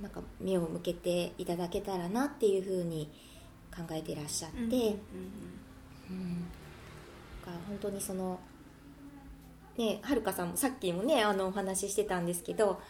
[0.00, 3.12] なんか目を向けていただけたらなっていうふうに
[3.74, 4.70] 考えていらっしゃって、うん。
[4.70, 4.90] うんうん、
[7.40, 8.38] だから本当にその
[9.76, 12.80] ねはるかさんもさっきもねあのお話ししてたんですけど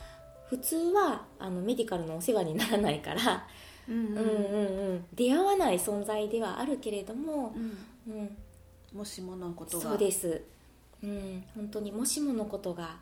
[0.49, 3.47] 普通はあのメディカルのお世話にならないから、
[3.89, 4.13] うんうん。
[4.13, 4.27] うんうん
[4.91, 7.55] うん、出会わない存在ではあるけれども、
[8.07, 8.15] うん。
[8.15, 8.37] うん、
[8.93, 9.83] もしものことが。
[9.83, 10.43] そうです、
[11.03, 12.97] うん、本当にもしものことが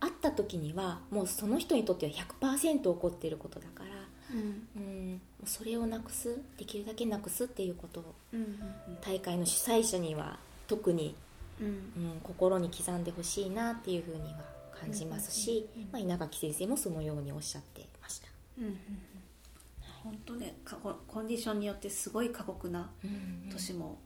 [0.00, 3.90] あった時にはもうその人にとっては100%起こっていることだから、
[4.34, 4.68] うん。
[4.76, 8.00] うん、それをなくすできるだけなくすっていうこと。
[8.00, 8.58] をうんうん。
[9.00, 11.14] 大会の主催者には特に
[11.60, 11.66] うん。
[11.66, 11.76] うんう
[12.16, 14.38] ん、心に刻んでほしいなっていうふうには
[14.80, 18.78] 感じますし、うんうんうんまあ、稲垣先生もそのようにおっしゃってました、うんうん
[20.02, 22.88] 本当ねかココンディションによってすごい過酷な
[23.52, 23.98] 年も、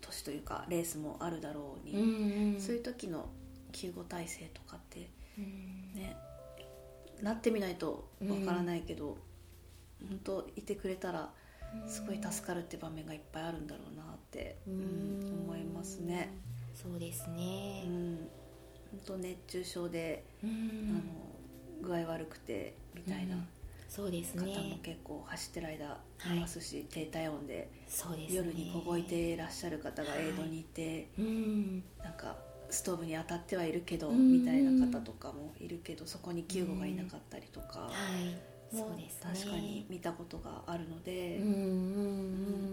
[0.00, 3.28] 年というかレースもあるだろうに、うんうんそういう時の
[3.72, 5.92] 救護体制とかってうん。
[5.94, 6.16] ね
[7.22, 9.18] なってみないとわからないけど、
[10.08, 11.30] 本当いてくれたら
[11.86, 15.20] すごい助かるって場面がいっぱいあるんだろうなって、うん。
[15.44, 16.30] 思いますね。
[16.74, 17.84] そうですね。
[17.86, 18.28] うん。
[18.90, 20.50] 本当熱中症で、うん。
[20.90, 23.48] あの具合悪くてみたいなうん。
[23.88, 25.98] そうです方もね結構走ってる間は
[26.32, 28.36] いいますし、低体温でそうですね。
[28.36, 31.82] 夜に凍えていらっしゃる方がエイドにいて、うん。
[32.02, 32.36] なんか
[32.68, 34.32] ストーブに当たってはいるけど、うん。
[34.40, 39.30] みたいな方とかもいるけどそこに救護がいなかったりとか、はいもそうですね。
[39.34, 41.56] 確かに見たことがあるので、うんうんう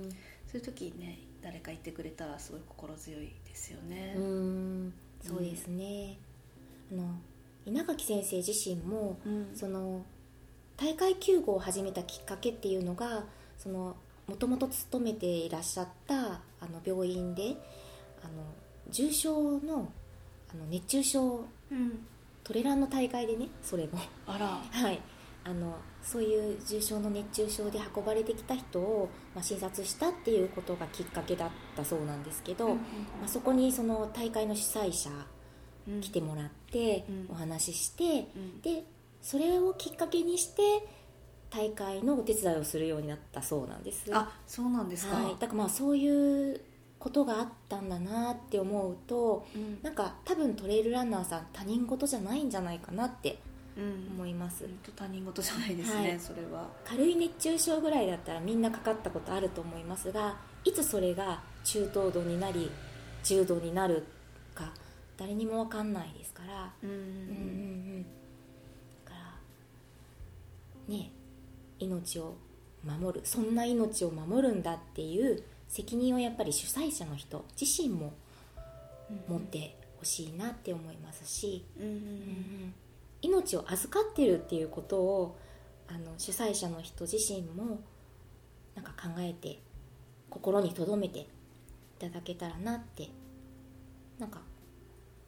[0.08, 0.10] ん。
[0.48, 4.14] そういう時にね誰か言ってくれたらすごい心強いですよね。
[4.18, 4.94] うん。
[5.22, 6.18] そうですね、
[6.92, 7.16] あの
[7.66, 9.52] 稲垣先生自身もうん。
[9.56, 10.06] その
[10.78, 13.24] 大会救護を始めたきっかけっていうのが
[13.58, 13.96] その
[14.28, 16.40] もともと勤めていらっしゃったあ
[16.72, 17.56] の病院で
[18.24, 18.44] あの
[18.90, 19.92] 重症の
[20.54, 22.06] あの熱中症うん。
[22.44, 24.00] トレランの大会でねそれも。
[24.26, 24.48] あら。
[24.72, 25.02] はい
[25.48, 32.76] あのそういう重症の熱中症で運ばれてきた人を、まあ、診察したっていうことがきっかけだったそうなんですけど、ま
[33.26, 35.10] あ、そこにその大会の主催者
[35.88, 36.02] うん。
[36.02, 37.28] 来てもらってうん。
[37.32, 38.62] お話しして、うん。
[38.62, 38.84] で
[39.22, 40.62] それをきっかけにして
[41.50, 44.10] 大会のお手伝いをするようになったそうなんです。
[44.14, 46.62] あそうなんですか、はい、だからまあそういう
[47.00, 49.80] ことがあったんだなって思うとうん。
[49.82, 53.38] なんか多分トレイルランナーさん他人事じゃないんじゃないかなってうん
[53.78, 54.66] 思います。
[54.66, 56.20] 本当他人事じゃないですね、はい。
[56.20, 56.70] それは。
[56.86, 62.72] 軽い熱中症ぐらいだったらみんなかかったことあると思いますがいつそれが中等度になり
[63.24, 64.06] 重度になる
[64.56, 64.74] か
[65.18, 66.72] 誰にも分かんないですから。
[66.84, 67.02] うんうんうん。
[67.02, 67.04] う
[68.00, 68.06] ん
[69.06, 69.18] だか
[70.88, 71.12] らね
[71.80, 72.36] 命を
[72.84, 78.14] 守るそんな命を守るんだっていう責任をやっぱり主催者の人自身も
[79.28, 82.74] 持ってほしいなって思いますし、うんうんうん
[83.28, 85.38] 命を預かってるっていうことを
[85.88, 87.80] あの主催者の人自身も
[88.76, 89.60] なんか考えて
[90.30, 91.26] 心に留めてい
[92.00, 93.10] ただけたらなって
[94.20, 94.40] なんか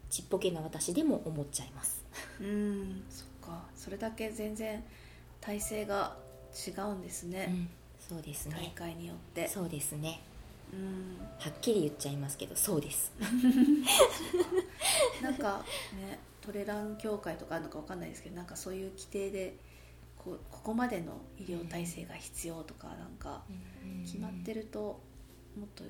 [0.10, 2.04] ちっぽけな私でも思っちゃいます。
[2.40, 2.50] うんう
[2.84, 3.64] んそっか。
[3.76, 4.84] それだけ全然
[5.42, 6.16] 体制が
[6.68, 9.48] 違うんですうね、んそうです大ね会によって。
[9.48, 10.22] そうですね。
[10.74, 11.18] うん。
[11.40, 13.12] はっきり言っちゃいますけどそうです。
[15.22, 15.64] なんか
[15.96, 19.56] ねトレラン協会とかあるのかわかんないですけどなんかそういう規定で
[20.18, 23.44] こうここまでの医療体制が必要とかなんか
[24.04, 25.00] 決まってるると
[25.56, 25.84] もっと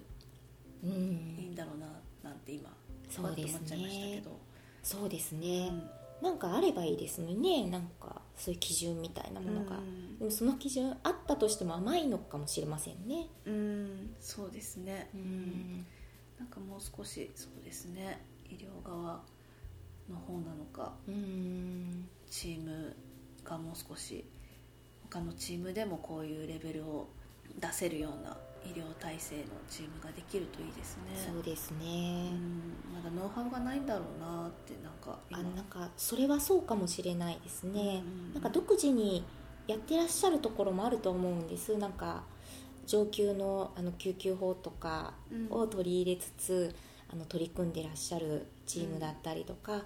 [0.84, 1.38] うん。
[1.40, 1.88] いいんだろうな
[2.30, 2.70] なんて今
[3.10, 4.40] そうですねふわっと思っちゃいましたけど。
[4.84, 5.90] そうですうね、ん。
[6.22, 7.70] なんかあればいいですのにね。
[7.70, 9.78] なんかそういう基準みたいなものが、
[10.20, 13.28] でもその基準あったとしても甘いのかもしれませんね。
[13.46, 15.10] うん、うんそうですね。
[15.14, 15.86] うん。
[16.38, 18.26] なんかもう少しそうですね。
[18.50, 19.22] 医療側
[20.10, 22.08] の方なのかうん。
[22.30, 22.96] チーム
[23.44, 24.26] がもう少し
[25.10, 27.10] 他のチームでもこういうレベルを
[27.60, 31.04] 出せるような医療体制のチームができるといいですね。
[31.16, 32.74] そうですうね、ん。
[32.94, 35.40] まだノウハウがないんだろうなってなんか今。
[35.40, 39.26] あなんかそれはそうかもしれないですね、うんなんか独自に
[39.68, 41.78] やってらっしゃるところもあると思うんです。
[41.78, 42.24] なんか
[42.86, 45.14] 上級のあの救急法とか
[45.50, 46.76] を取り入れつつ、
[47.12, 49.82] あの取り組んでらっしゃるチームだったりとか、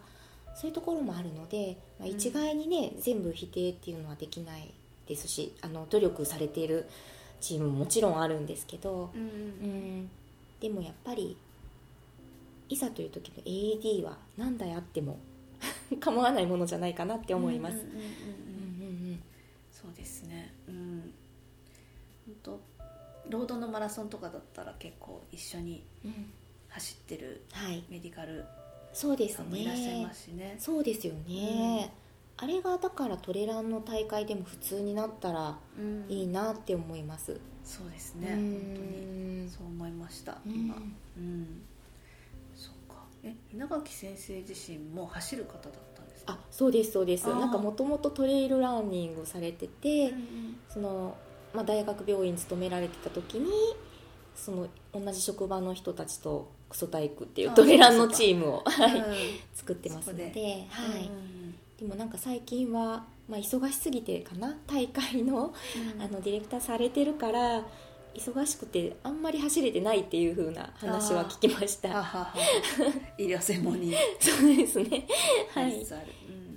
[0.55, 2.15] そういうところもあるので、まあ、うん。
[2.15, 4.73] 一概にね、全部否定っていうのはできない
[5.07, 6.87] ですしあの努力されている
[7.41, 9.31] チームももちろんあるんですけど、うんうんう
[10.03, 10.09] ん、
[10.59, 11.35] でもやっぱり
[12.69, 15.19] いざという時の AED は何台あっても
[15.99, 17.77] 構わないものじゃないかなって思います。
[19.71, 20.53] そうですね。
[20.67, 21.13] うん。
[22.25, 22.59] 本当
[23.29, 25.83] ロードのマラソンとかだったら結構一緒に
[26.69, 28.45] 走ってるはい、メディカル
[28.93, 30.05] そうですさんもいらっしゃいね。
[30.05, 31.91] ますしねそうですよね、
[32.37, 36.05] あれがだからトレランの大会でも普通になったらうん。
[36.09, 38.29] いいなって思います、そうですね。
[38.33, 38.51] うん。
[38.51, 40.53] 本当にそう思いましたうん。
[40.53, 40.75] 今。
[41.17, 41.61] うん。
[42.55, 43.03] そっか。
[43.23, 46.33] え稲垣先生自身も走る方だったんですか？
[46.33, 47.27] あそうですそうです。
[47.27, 51.15] なんかもともとトレイルランニングをされてて、うんうんその、
[51.53, 53.49] まあ、大学病院に勤められてた時に
[54.35, 59.05] その同じ職場の人たちとクソ体育っていうあトレランのチームを、はいうん。
[59.53, 60.41] 作ってますのでで。
[60.69, 61.05] はい。
[61.05, 64.57] うんでもなんか最近は、まあ、忙しすぎてかな？
[64.67, 65.53] 大会の
[65.95, 66.01] うん。
[66.01, 67.63] あのディレクターされてるから
[68.15, 71.89] 忙しくてあんまり走れてないっていう風な話は聞きました。
[71.89, 72.33] ははは。
[73.17, 73.93] 医療専門に。
[74.19, 75.05] そうですね。
[75.53, 75.85] はい。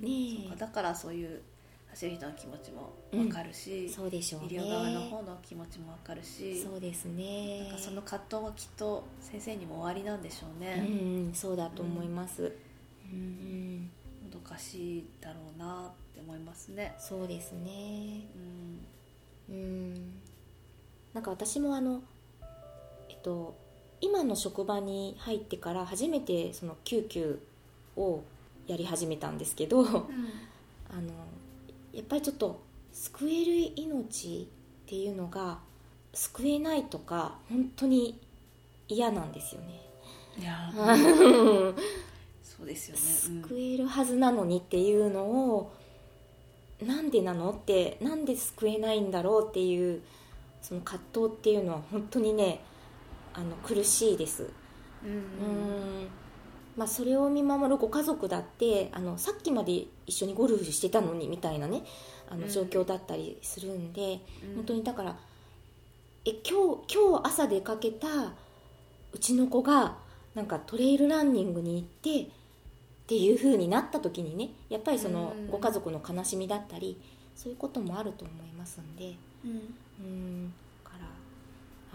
[0.00, 1.42] ねだからそういう
[1.96, 4.48] 走る人の気持ちも分かるし、そうでしょうね。
[4.50, 7.60] 医療側の方の気持ちも分かるしそうですね。
[7.60, 12.52] なんかその葛藤はきっと先生にも終わりなんでしょううね、んそうだと思います。
[13.10, 13.90] うん。
[14.22, 16.94] もどかしいだろうなって思いますね。
[16.98, 18.26] そうですね。
[19.48, 19.54] うん。
[19.54, 19.94] うん。
[21.14, 22.02] なんか私もあの
[23.08, 23.56] えっと
[24.02, 27.38] 今の職場に入ってから初めてその救急
[27.96, 28.22] を
[28.66, 29.80] やり始めたんですけど、
[30.90, 31.10] あの
[31.96, 34.48] やっぱりちょっと救える命
[34.84, 35.60] っていうのが
[36.12, 38.20] 救えないとか本当に
[38.86, 39.80] 嫌なんですよね。
[40.38, 40.70] いや
[42.42, 45.72] そうですよね、救えるはずなのにっていうのを
[46.84, 50.02] なんでなのってなんで救えないんだろうっていう
[50.60, 52.60] その葛藤っていうのは本当にね
[53.32, 54.50] あの苦しいです。
[55.04, 56.08] うん
[56.76, 61.82] まあ、それを見守るご家族だってあのさっきまで一緒にゴルフしてたのにみたいなね
[62.30, 62.40] あうん。
[62.42, 64.54] の状況だったりするんで、うん。
[64.56, 65.16] 本当にだから
[66.24, 68.08] え今日今日朝出かけた
[69.12, 69.96] うちの子が
[70.34, 72.32] なんかトレイルランニングに行ってっ
[73.06, 75.46] ていう風になった時にねやっぱりそのうん。
[75.50, 77.00] ご家族の悲しみだったり
[77.34, 79.14] そういうこともあると思いますんで。
[79.44, 79.74] うん。
[80.00, 80.54] うん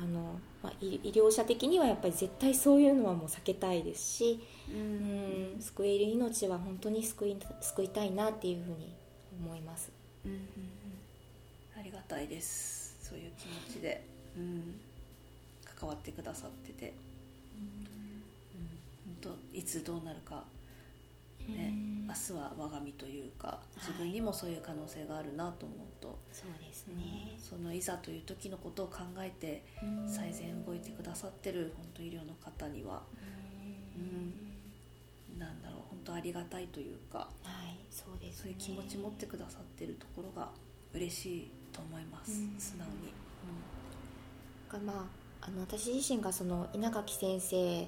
[0.01, 4.39] あの、まあ、医医療者的にはやっぱり絶対そういうのはもう避けたいですし、
[4.69, 5.57] ううん。
[5.57, 8.95] ん、救える命は本当に救い救いたいなっていうふうに
[9.39, 9.91] 思います。
[10.25, 10.45] うんうんうん。
[11.79, 12.97] ありがたいです。
[13.01, 14.03] そういう気持ちで、
[14.37, 14.79] うん、
[15.79, 16.93] 関わってくださってて、
[17.55, 17.85] うん、
[19.21, 20.43] 本当いつどうなるか、
[21.49, 27.37] ねうん明日は我が身というか自分にもそういう可能性があるなと思うと、そうですね。
[27.39, 30.09] そのいざという時のことを考えてうん。
[30.09, 33.03] 最善動いてくださってる本当医療の方には。
[35.37, 37.25] なんだろう本当ありがたいというかは
[37.65, 38.43] い、そうです、ね。
[38.43, 40.49] そういう気持ち持ってくださってるところが
[40.93, 42.59] 嬉しいと思います、うん。
[42.59, 43.13] 素直に、
[44.69, 45.07] がま
[45.41, 47.87] あ、あの私自身がその稲垣先生、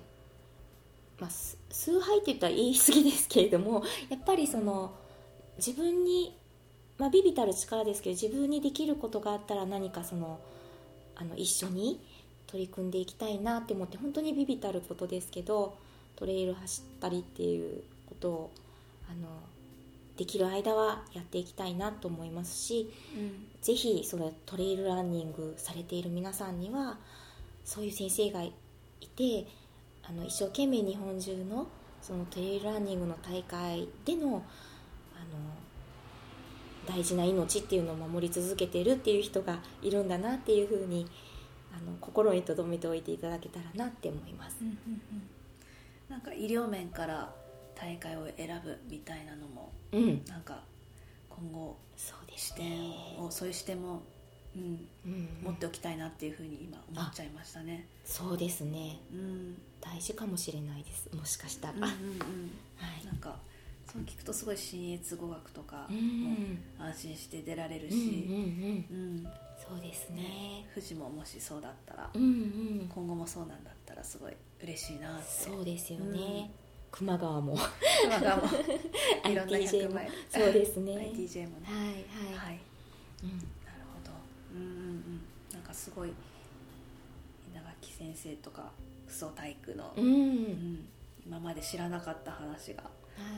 [1.20, 1.30] まあ、
[1.70, 4.94] 崇拝って言ったら言い過ぎですけれどもやっぱりその
[5.58, 6.38] 自分に、
[6.98, 10.40] まあ、ビビたる力ですけど自分にできることがあったら何かその
[11.16, 12.00] あの一緒に
[12.48, 15.76] 取り組んでいきたいなって思って本当にビビたることですけど
[16.16, 18.52] トレイル走ったりっていうことを
[19.10, 19.28] あの
[20.18, 26.98] できる間はやっていきたいなと思いますしうんぜひそのトレイルランニングされている皆さんには
[27.64, 28.52] そういう先生がい
[29.16, 29.48] て
[30.08, 31.68] あの一生懸命日本中の
[32.02, 34.44] そのトレイルランニングの大会でのあの
[36.86, 41.08] 大事な命っていうのを守り続けているっていう人がいるんだなっていうふうに
[41.72, 44.58] あの心に留めておいていただけたらなって思います。
[46.10, 47.34] なんか医療面から
[47.74, 50.60] 大会を選ぶみたいなのもうん、なんか
[51.30, 52.92] 今後そうです視点
[53.24, 54.02] をそういう視点も、
[54.56, 57.86] うん、うん、持っておきたいなっていうふうに今思っちゃいましたね。
[58.06, 59.58] そうですねうん。
[59.82, 61.84] 大事かもしれないですもしかしたら、うん。
[61.84, 61.90] うん。
[61.90, 61.94] うん。
[62.78, 63.16] はいなん。
[63.18, 63.38] か
[63.92, 66.58] そう聞くとすごい親越語学とかうもん。
[66.80, 67.94] 安心して出られるうん。
[67.94, 68.00] うん。
[68.00, 68.02] うん。
[68.02, 69.28] し、うん。
[69.70, 72.22] そうですね富士ももしそうだったら、うん。
[72.22, 72.26] う
[72.86, 72.90] ん。
[72.94, 73.64] 今後もそうなん。
[73.64, 74.34] だったらすごい
[74.64, 76.50] 嬉しいなってそうですよね、
[76.92, 77.58] 熊川も
[78.04, 79.50] 熊川もいろん。
[79.50, 80.00] な ITJ 100も
[80.30, 81.86] そうですね ITJ もねはい
[82.36, 82.60] はい、はい
[83.24, 83.42] うん。
[84.54, 85.22] うんうんうん。
[85.54, 86.14] なんかすごい
[87.52, 88.72] 稲垣先生とか
[89.08, 90.88] クソ体育の、うん、うん
[91.26, 92.84] 今まで知らなかった話が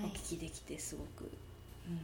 [0.01, 0.11] おはい。
[0.15, 1.23] 聞きできてすごく、
[1.87, 1.99] うん、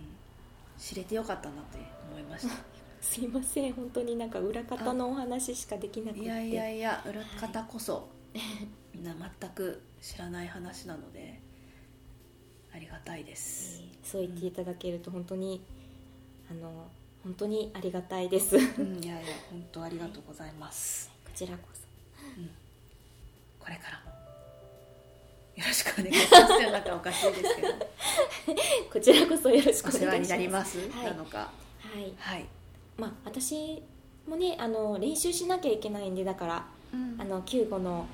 [0.78, 1.80] 知れてよかったなって
[2.12, 2.55] 思いました。
[3.01, 3.74] すいません。
[3.74, 6.26] 本当になんか裏方のお話しかできなくて。
[6.26, 8.07] いやいやいや裏方こそ、
[8.93, 11.39] みんな全く知らない話なので
[12.74, 15.62] ありがたいです、そう言っていただけると本当に
[16.49, 16.89] あの
[17.24, 18.58] 本当にありがたいです。
[18.58, 21.82] こうん、いやいや本当ありがとうございます、ちらこそ。
[23.60, 24.12] これからも
[25.56, 26.72] よろしくお願いします。
[26.72, 27.56] なんかおかしいです。
[27.56, 27.68] けど
[28.92, 30.30] こちらこそよろしくお願いします。
[30.30, 31.06] なります、はい。
[31.06, 31.52] なのかは
[32.00, 32.46] いはい、
[32.98, 33.84] まあ私
[34.28, 36.66] もねあの練習しなきゃいけないんでだから
[37.20, 38.08] あの救護の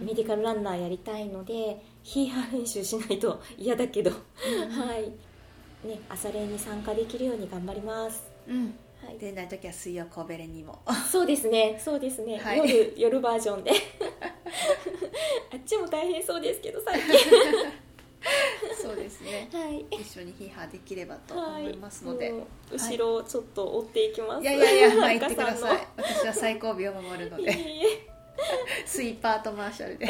[0.00, 4.16] メディカルランナーやりたいのでヒーハー練習しないと嫌だけど、は
[4.96, 5.10] い。
[5.86, 8.74] ね朝練に参加できるように頑張りますうん。
[9.04, 9.18] はい。
[9.18, 10.80] 出ない時は水曜神戸練にも。
[11.10, 11.80] そうですね。
[11.82, 12.58] そうですね、はい。
[12.58, 13.72] 夜夜バージョンで。
[15.52, 17.12] あっちも大変そうですけど最近。
[18.80, 19.48] そうですね。
[19.52, 19.84] はい。
[19.90, 28.11] 一緒にヒーハーできると思いますので、もう後ろをちょっと追っていきます、い、やいやいや、まあ、言ってくだかさい 私は最後尾を守るので
[28.86, 30.06] スイーパーとマーシャルで。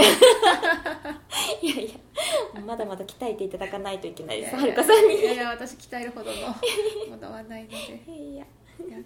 [1.62, 1.88] いやい
[2.54, 5.20] やまだまだ鍛えていただかないといけないですはるかさんに。
[5.20, 6.48] いやいや私鍛えるほどの
[7.10, 7.76] ものはないので。
[8.06, 8.44] いや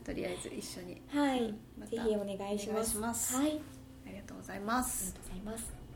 [0.04, 1.02] とりあえず一緒に。
[1.08, 2.82] はい、またぜひお願いしま
[3.14, 3.36] す。
[3.36, 3.60] はいあり
[4.06, 5.14] ありがとうございます。
[5.14, 5.86] がとうございます。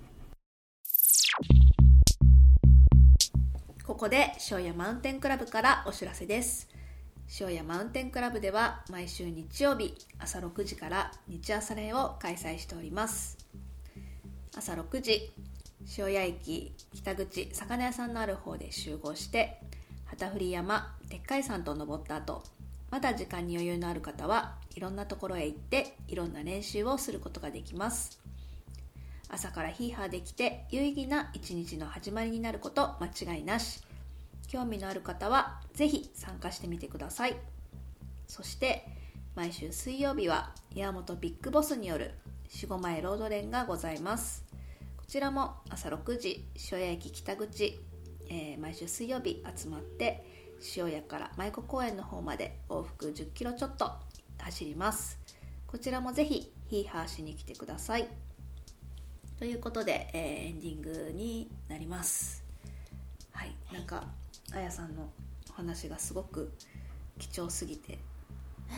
[3.86, 6.68] ここで塩屋マウンテンクラブからお知らせです
[7.38, 13.38] 塩屋マウンテンクラブでは毎週日曜日朝6時から日朝練を開催しております。
[14.56, 15.30] 朝6時
[15.96, 19.60] 塩谷駅北口魚屋さんのある方で集合して
[20.06, 22.42] 旗振山でっかい山と登った後
[22.90, 28.18] まだ時間に余裕のある方はいろんなところへ行っていろんな練習をすることができます。
[29.28, 33.80] 朝からヒーハーできて有意義な一日の始まりになること間違いなし。
[34.51, 37.36] 興味のある方はぜひ参加してみてください。
[38.26, 38.84] そして
[39.36, 42.11] 毎週水曜日は岩本ビッグボスによる
[42.48, 44.44] 四五前ロード連がございます。
[44.96, 47.78] こちらも朝6時塩谷駅北口、
[48.28, 50.24] えー毎週水曜日集まって
[50.76, 53.92] 塩谷から舞子公園の方まで往復1 0キロちょっと
[54.38, 55.20] 走ります。
[55.68, 58.09] こちらもぜひヒーハーしに来てください。
[59.38, 62.42] ということで、えーエンディングになります。
[63.30, 64.09] はいなんか
[64.53, 65.11] あやさんの
[65.51, 66.53] お話がすごく
[67.18, 67.98] 貴重すぎて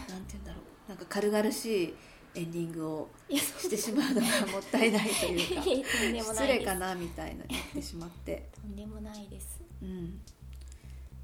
[0.08, 0.88] なんて言うんだろう。
[0.88, 1.94] なんか軽々しい
[2.34, 5.62] エンディングをしてしまうのがもったいないというか
[6.32, 9.60] 失礼かなみたいな言ってしまって、とんでもないです。
[9.82, 10.20] うん、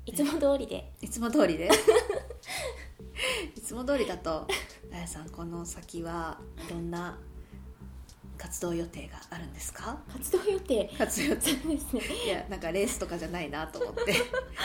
[0.04, 0.92] いつも通りで。
[1.00, 1.70] いつも通りで？
[3.56, 4.46] いつも通りだと
[4.92, 7.18] あやさんこの先はどんな
[8.38, 9.98] 活動予定があるんですか？
[10.12, 10.90] 活動予定？
[10.96, 11.54] 活動予定。
[11.56, 12.00] ですね。
[12.24, 14.14] いやなんかレースとかじゃないなと思って。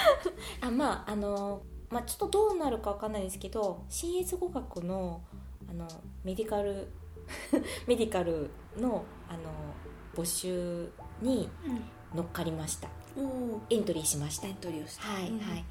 [0.61, 5.21] あまああのまあちょっとどうなるかわかんないですけど新越語学の
[5.69, 5.87] あの
[6.23, 6.87] メディカル
[7.87, 9.43] メディカルのあの
[10.15, 11.49] 募集に
[12.13, 12.89] 乗っかりました。
[13.17, 14.47] おおエントリーしました。
[14.47, 15.39] エントリーをしてはい、うん。
[15.39, 15.65] はい。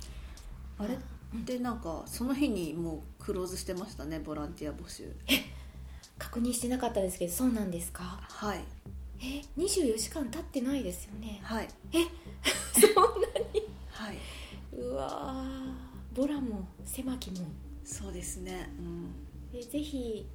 [0.78, 0.98] あれ？
[1.44, 5.10] でなんかその日にもうクローズしてましたねボランティア募集
[6.22, 8.02] 確認してなかったですけどそうなんですか？
[8.22, 8.60] はい。
[9.20, 11.40] え24時間経ってないですよね？
[11.42, 11.68] はい。
[12.80, 13.28] そんな
[13.90, 14.16] はい。
[14.76, 16.16] にうわー。
[16.16, 17.38] ボラも狭きも
[17.84, 18.70] そうですね。
[18.78, 19.58] うん。
[19.58, 20.26] えぜひ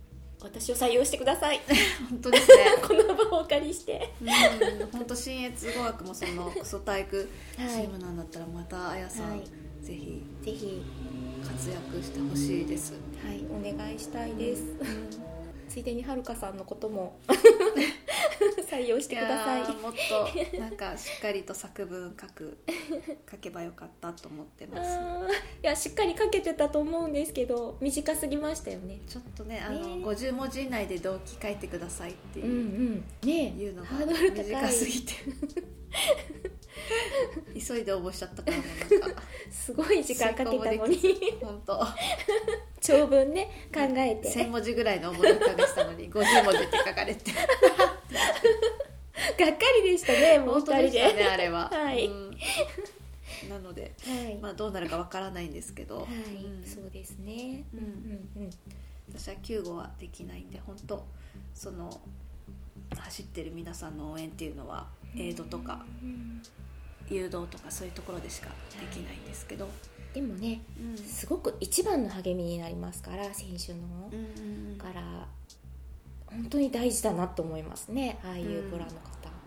[0.42, 1.60] 私を採用してください。
[2.10, 2.56] 本当ですね。
[2.86, 4.14] この場をお借りして。
[4.22, 4.88] うん。
[4.92, 7.86] 本当新越語学もそのクソ体育チはい。
[7.86, 9.42] ームなんだったらまたあやさん、はい。
[9.84, 10.22] ぜひ。
[10.44, 10.82] ぜひ。
[11.46, 12.94] 活躍してほしいです。
[13.24, 14.64] はいお願いしたいです、
[15.68, 17.20] ついでにはるかさんのことも
[18.70, 19.62] 採用してください。
[19.76, 19.94] もっ
[20.52, 22.58] となんかしっかりと作文書く
[23.32, 25.00] 書けばよかったと思ってます。
[25.64, 29.00] いやしっかり書けてたと思うんですけど短すぎましたよね。
[29.08, 33.06] ちょっとねあの、ね50文字以内で動機書いてくださいってうんういう,、ん。
[33.24, 33.90] ねいうのが
[34.34, 35.14] 短すぎて
[37.54, 39.22] 急いで応募しちゃったからもうなんか。
[39.50, 41.00] すごい時間かけたのに。
[41.42, 41.86] 本当。
[42.82, 44.30] 長文ね考えて。
[44.30, 47.32] 1000文字ぐらいの思いをかけしたのに50文字って書かれて。
[47.32, 47.44] がっ
[49.52, 50.84] かりでしたねもう本当で。
[50.84, 52.06] 二人でしたねあれは、はい。
[52.06, 52.38] うん。
[53.50, 56.08] なので、はい、まあ、どうなるかわからないんですけど、はい、
[56.44, 56.66] うん。
[56.66, 57.66] そうですね。
[57.74, 57.88] ううんん
[58.38, 58.52] うんうん。
[59.10, 61.06] 私は救護はできないんで本当
[61.54, 62.02] その
[62.98, 64.88] 走ってる皆さんの応援っていうのは
[65.18, 66.42] エイドとかうん。
[67.10, 68.50] 誘導とかそういうところでしか
[68.80, 69.70] できないんですけど、
[70.14, 70.98] でもねうん。
[70.98, 73.80] すごく一番の励みになりますから選手の。
[74.12, 74.78] うんうんうん。
[74.78, 75.28] から
[76.28, 78.98] 本当に大事だなと思いますねああいうボラの方、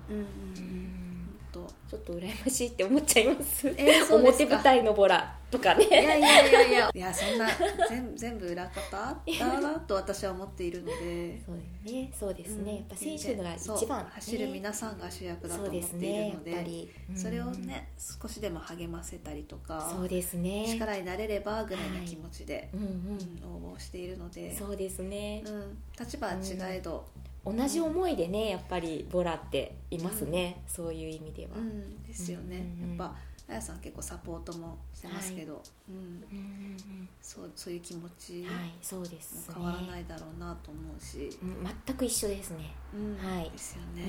[0.09, 0.25] うんうん。
[0.25, 0.27] う
[0.61, 1.20] ん
[1.53, 4.16] 本ちょっと羨ましいって思っちゃいます、えーすか。
[4.16, 5.86] 表舞台のボラとかね。
[5.88, 6.90] 当いやいやいやいや。
[6.94, 7.48] いやそんな
[7.88, 11.42] 全全部裏方だなと私は思っているので。
[11.44, 12.12] そうですね。
[12.20, 12.76] そうですね、うん。
[12.76, 16.55] やっぱ選手のが一番、ね、走る皆さんが主役だと思っているので。
[16.55, 17.16] ぱり、うん。
[17.16, 20.66] それをね少しでも励ませたりとかそうですね。
[20.68, 22.86] 力になれればぐらいの気持ちで、うんうん。
[22.86, 24.55] うん応募しているので。
[24.57, 27.07] そうですね、うん、立場は違えど、
[27.45, 32.99] 同じ思いでねやっぱりボラっていますね、そういう意味では、うんですよね、うんうんうん。
[32.99, 33.16] やっぱ
[33.49, 36.05] あやさん結構サポートもしてますけど、うん、うんう
[36.43, 39.55] んそうそういう気持ちもうんはいそうですね。
[39.55, 42.72] 変わらないだろうなと思うし、うん全く一緒ですね。
[42.95, 43.51] うんはい。
[43.51, 44.03] ですよね,、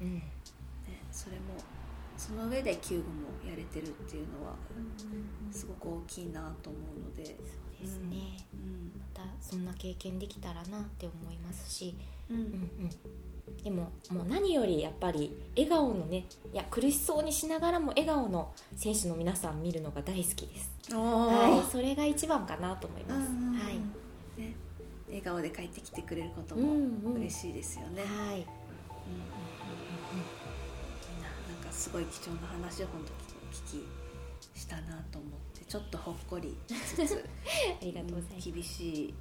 [0.00, 0.08] うんうん。
[0.08, 0.14] うん。
[0.16, 0.22] ね
[1.10, 1.42] それも
[2.16, 4.54] その上で救護もやれてるっていうのは
[5.50, 7.36] すごく大きいなと思うので、
[7.82, 8.92] ですね、うん。
[8.98, 11.96] またそんな経験できたらなって思いますし、
[12.30, 12.36] うん。
[12.36, 21.52] うんうん、でももう何よりやっぱり笑顔のねいや苦しそうにしながらも笑顔の選手の皆さん見るのが大好きです、おはい。
[21.60, 23.58] ー、それが一番かなと思います、うんうんうん。
[23.58, 23.74] はい。
[24.40, 24.54] ね、
[25.08, 27.14] 笑顔で帰ってきてくれることもうんうん。
[27.14, 28.42] 嬉しいですよね、はい、うんいい
[31.20, 33.12] ななんかすごい貴重な話を本当
[33.76, 33.86] 聞き
[34.72, 37.24] したなと思ってちょっとほっこりしつつ
[37.80, 39.14] ありがとうございます、厳しい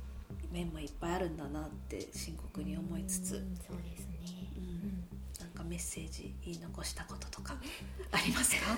[0.51, 5.07] 面もいっぱいあるんだなって深刻に思いつつ、うんそうですね、うん
[5.39, 7.55] なんかメッセージ言い残したこととか
[8.11, 8.77] ありますか？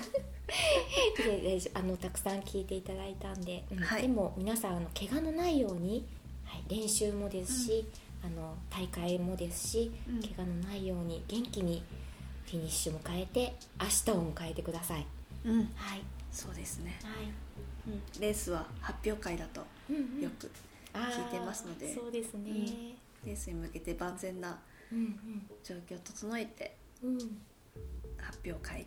[1.74, 4.02] あのたくさん聞いていただいたんで、うんはい。
[4.02, 6.06] でも皆さんあの怪我のないように、
[6.44, 7.84] はい、練習もですし、
[8.22, 10.20] あの大会もですし、うん。
[10.22, 11.82] 怪我のないように元気に
[12.46, 15.06] フィニッシュ迎えて明日を迎えてください。
[15.44, 15.58] うん。
[15.74, 16.02] はい
[16.34, 17.32] そうですね、はい。
[17.86, 20.20] うん、レースは発表会だとうんうん。
[20.20, 20.50] よく
[20.92, 21.86] 聞いてますので。
[21.86, 22.50] あーそうですね。
[23.24, 24.58] レースに向けて万全な
[24.92, 27.14] うん状況を整えてうん。
[27.14, 27.38] うん
[28.24, 28.86] 発表会に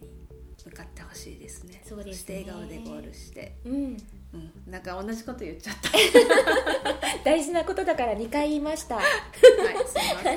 [0.65, 1.79] 向かってほしいですね。
[1.85, 2.13] そうですね。
[2.15, 3.95] して笑顔でゴールして、うん。
[4.33, 5.91] うん、なんか同じこと言っちゃった。
[7.23, 8.95] 大事なことだから2回言いました。
[8.95, 9.11] ははい
[9.87, 10.35] すいませ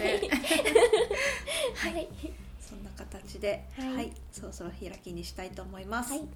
[1.98, 2.02] ん。
[2.02, 2.08] い。
[2.60, 4.12] そんな形で、ははいい。
[4.30, 6.28] そろそろ開きにしたいと思います、はい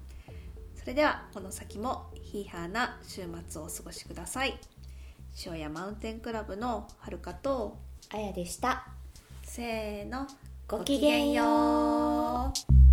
[0.85, 4.53] それではこの先もヒーハーな週末をお過ごしください。
[5.43, 7.79] 塩屋マウンテンクラブのはるかと
[8.13, 8.85] あやでした。
[9.41, 10.27] せーの
[10.67, 12.75] ごきげんよう。
[12.81, 12.84] う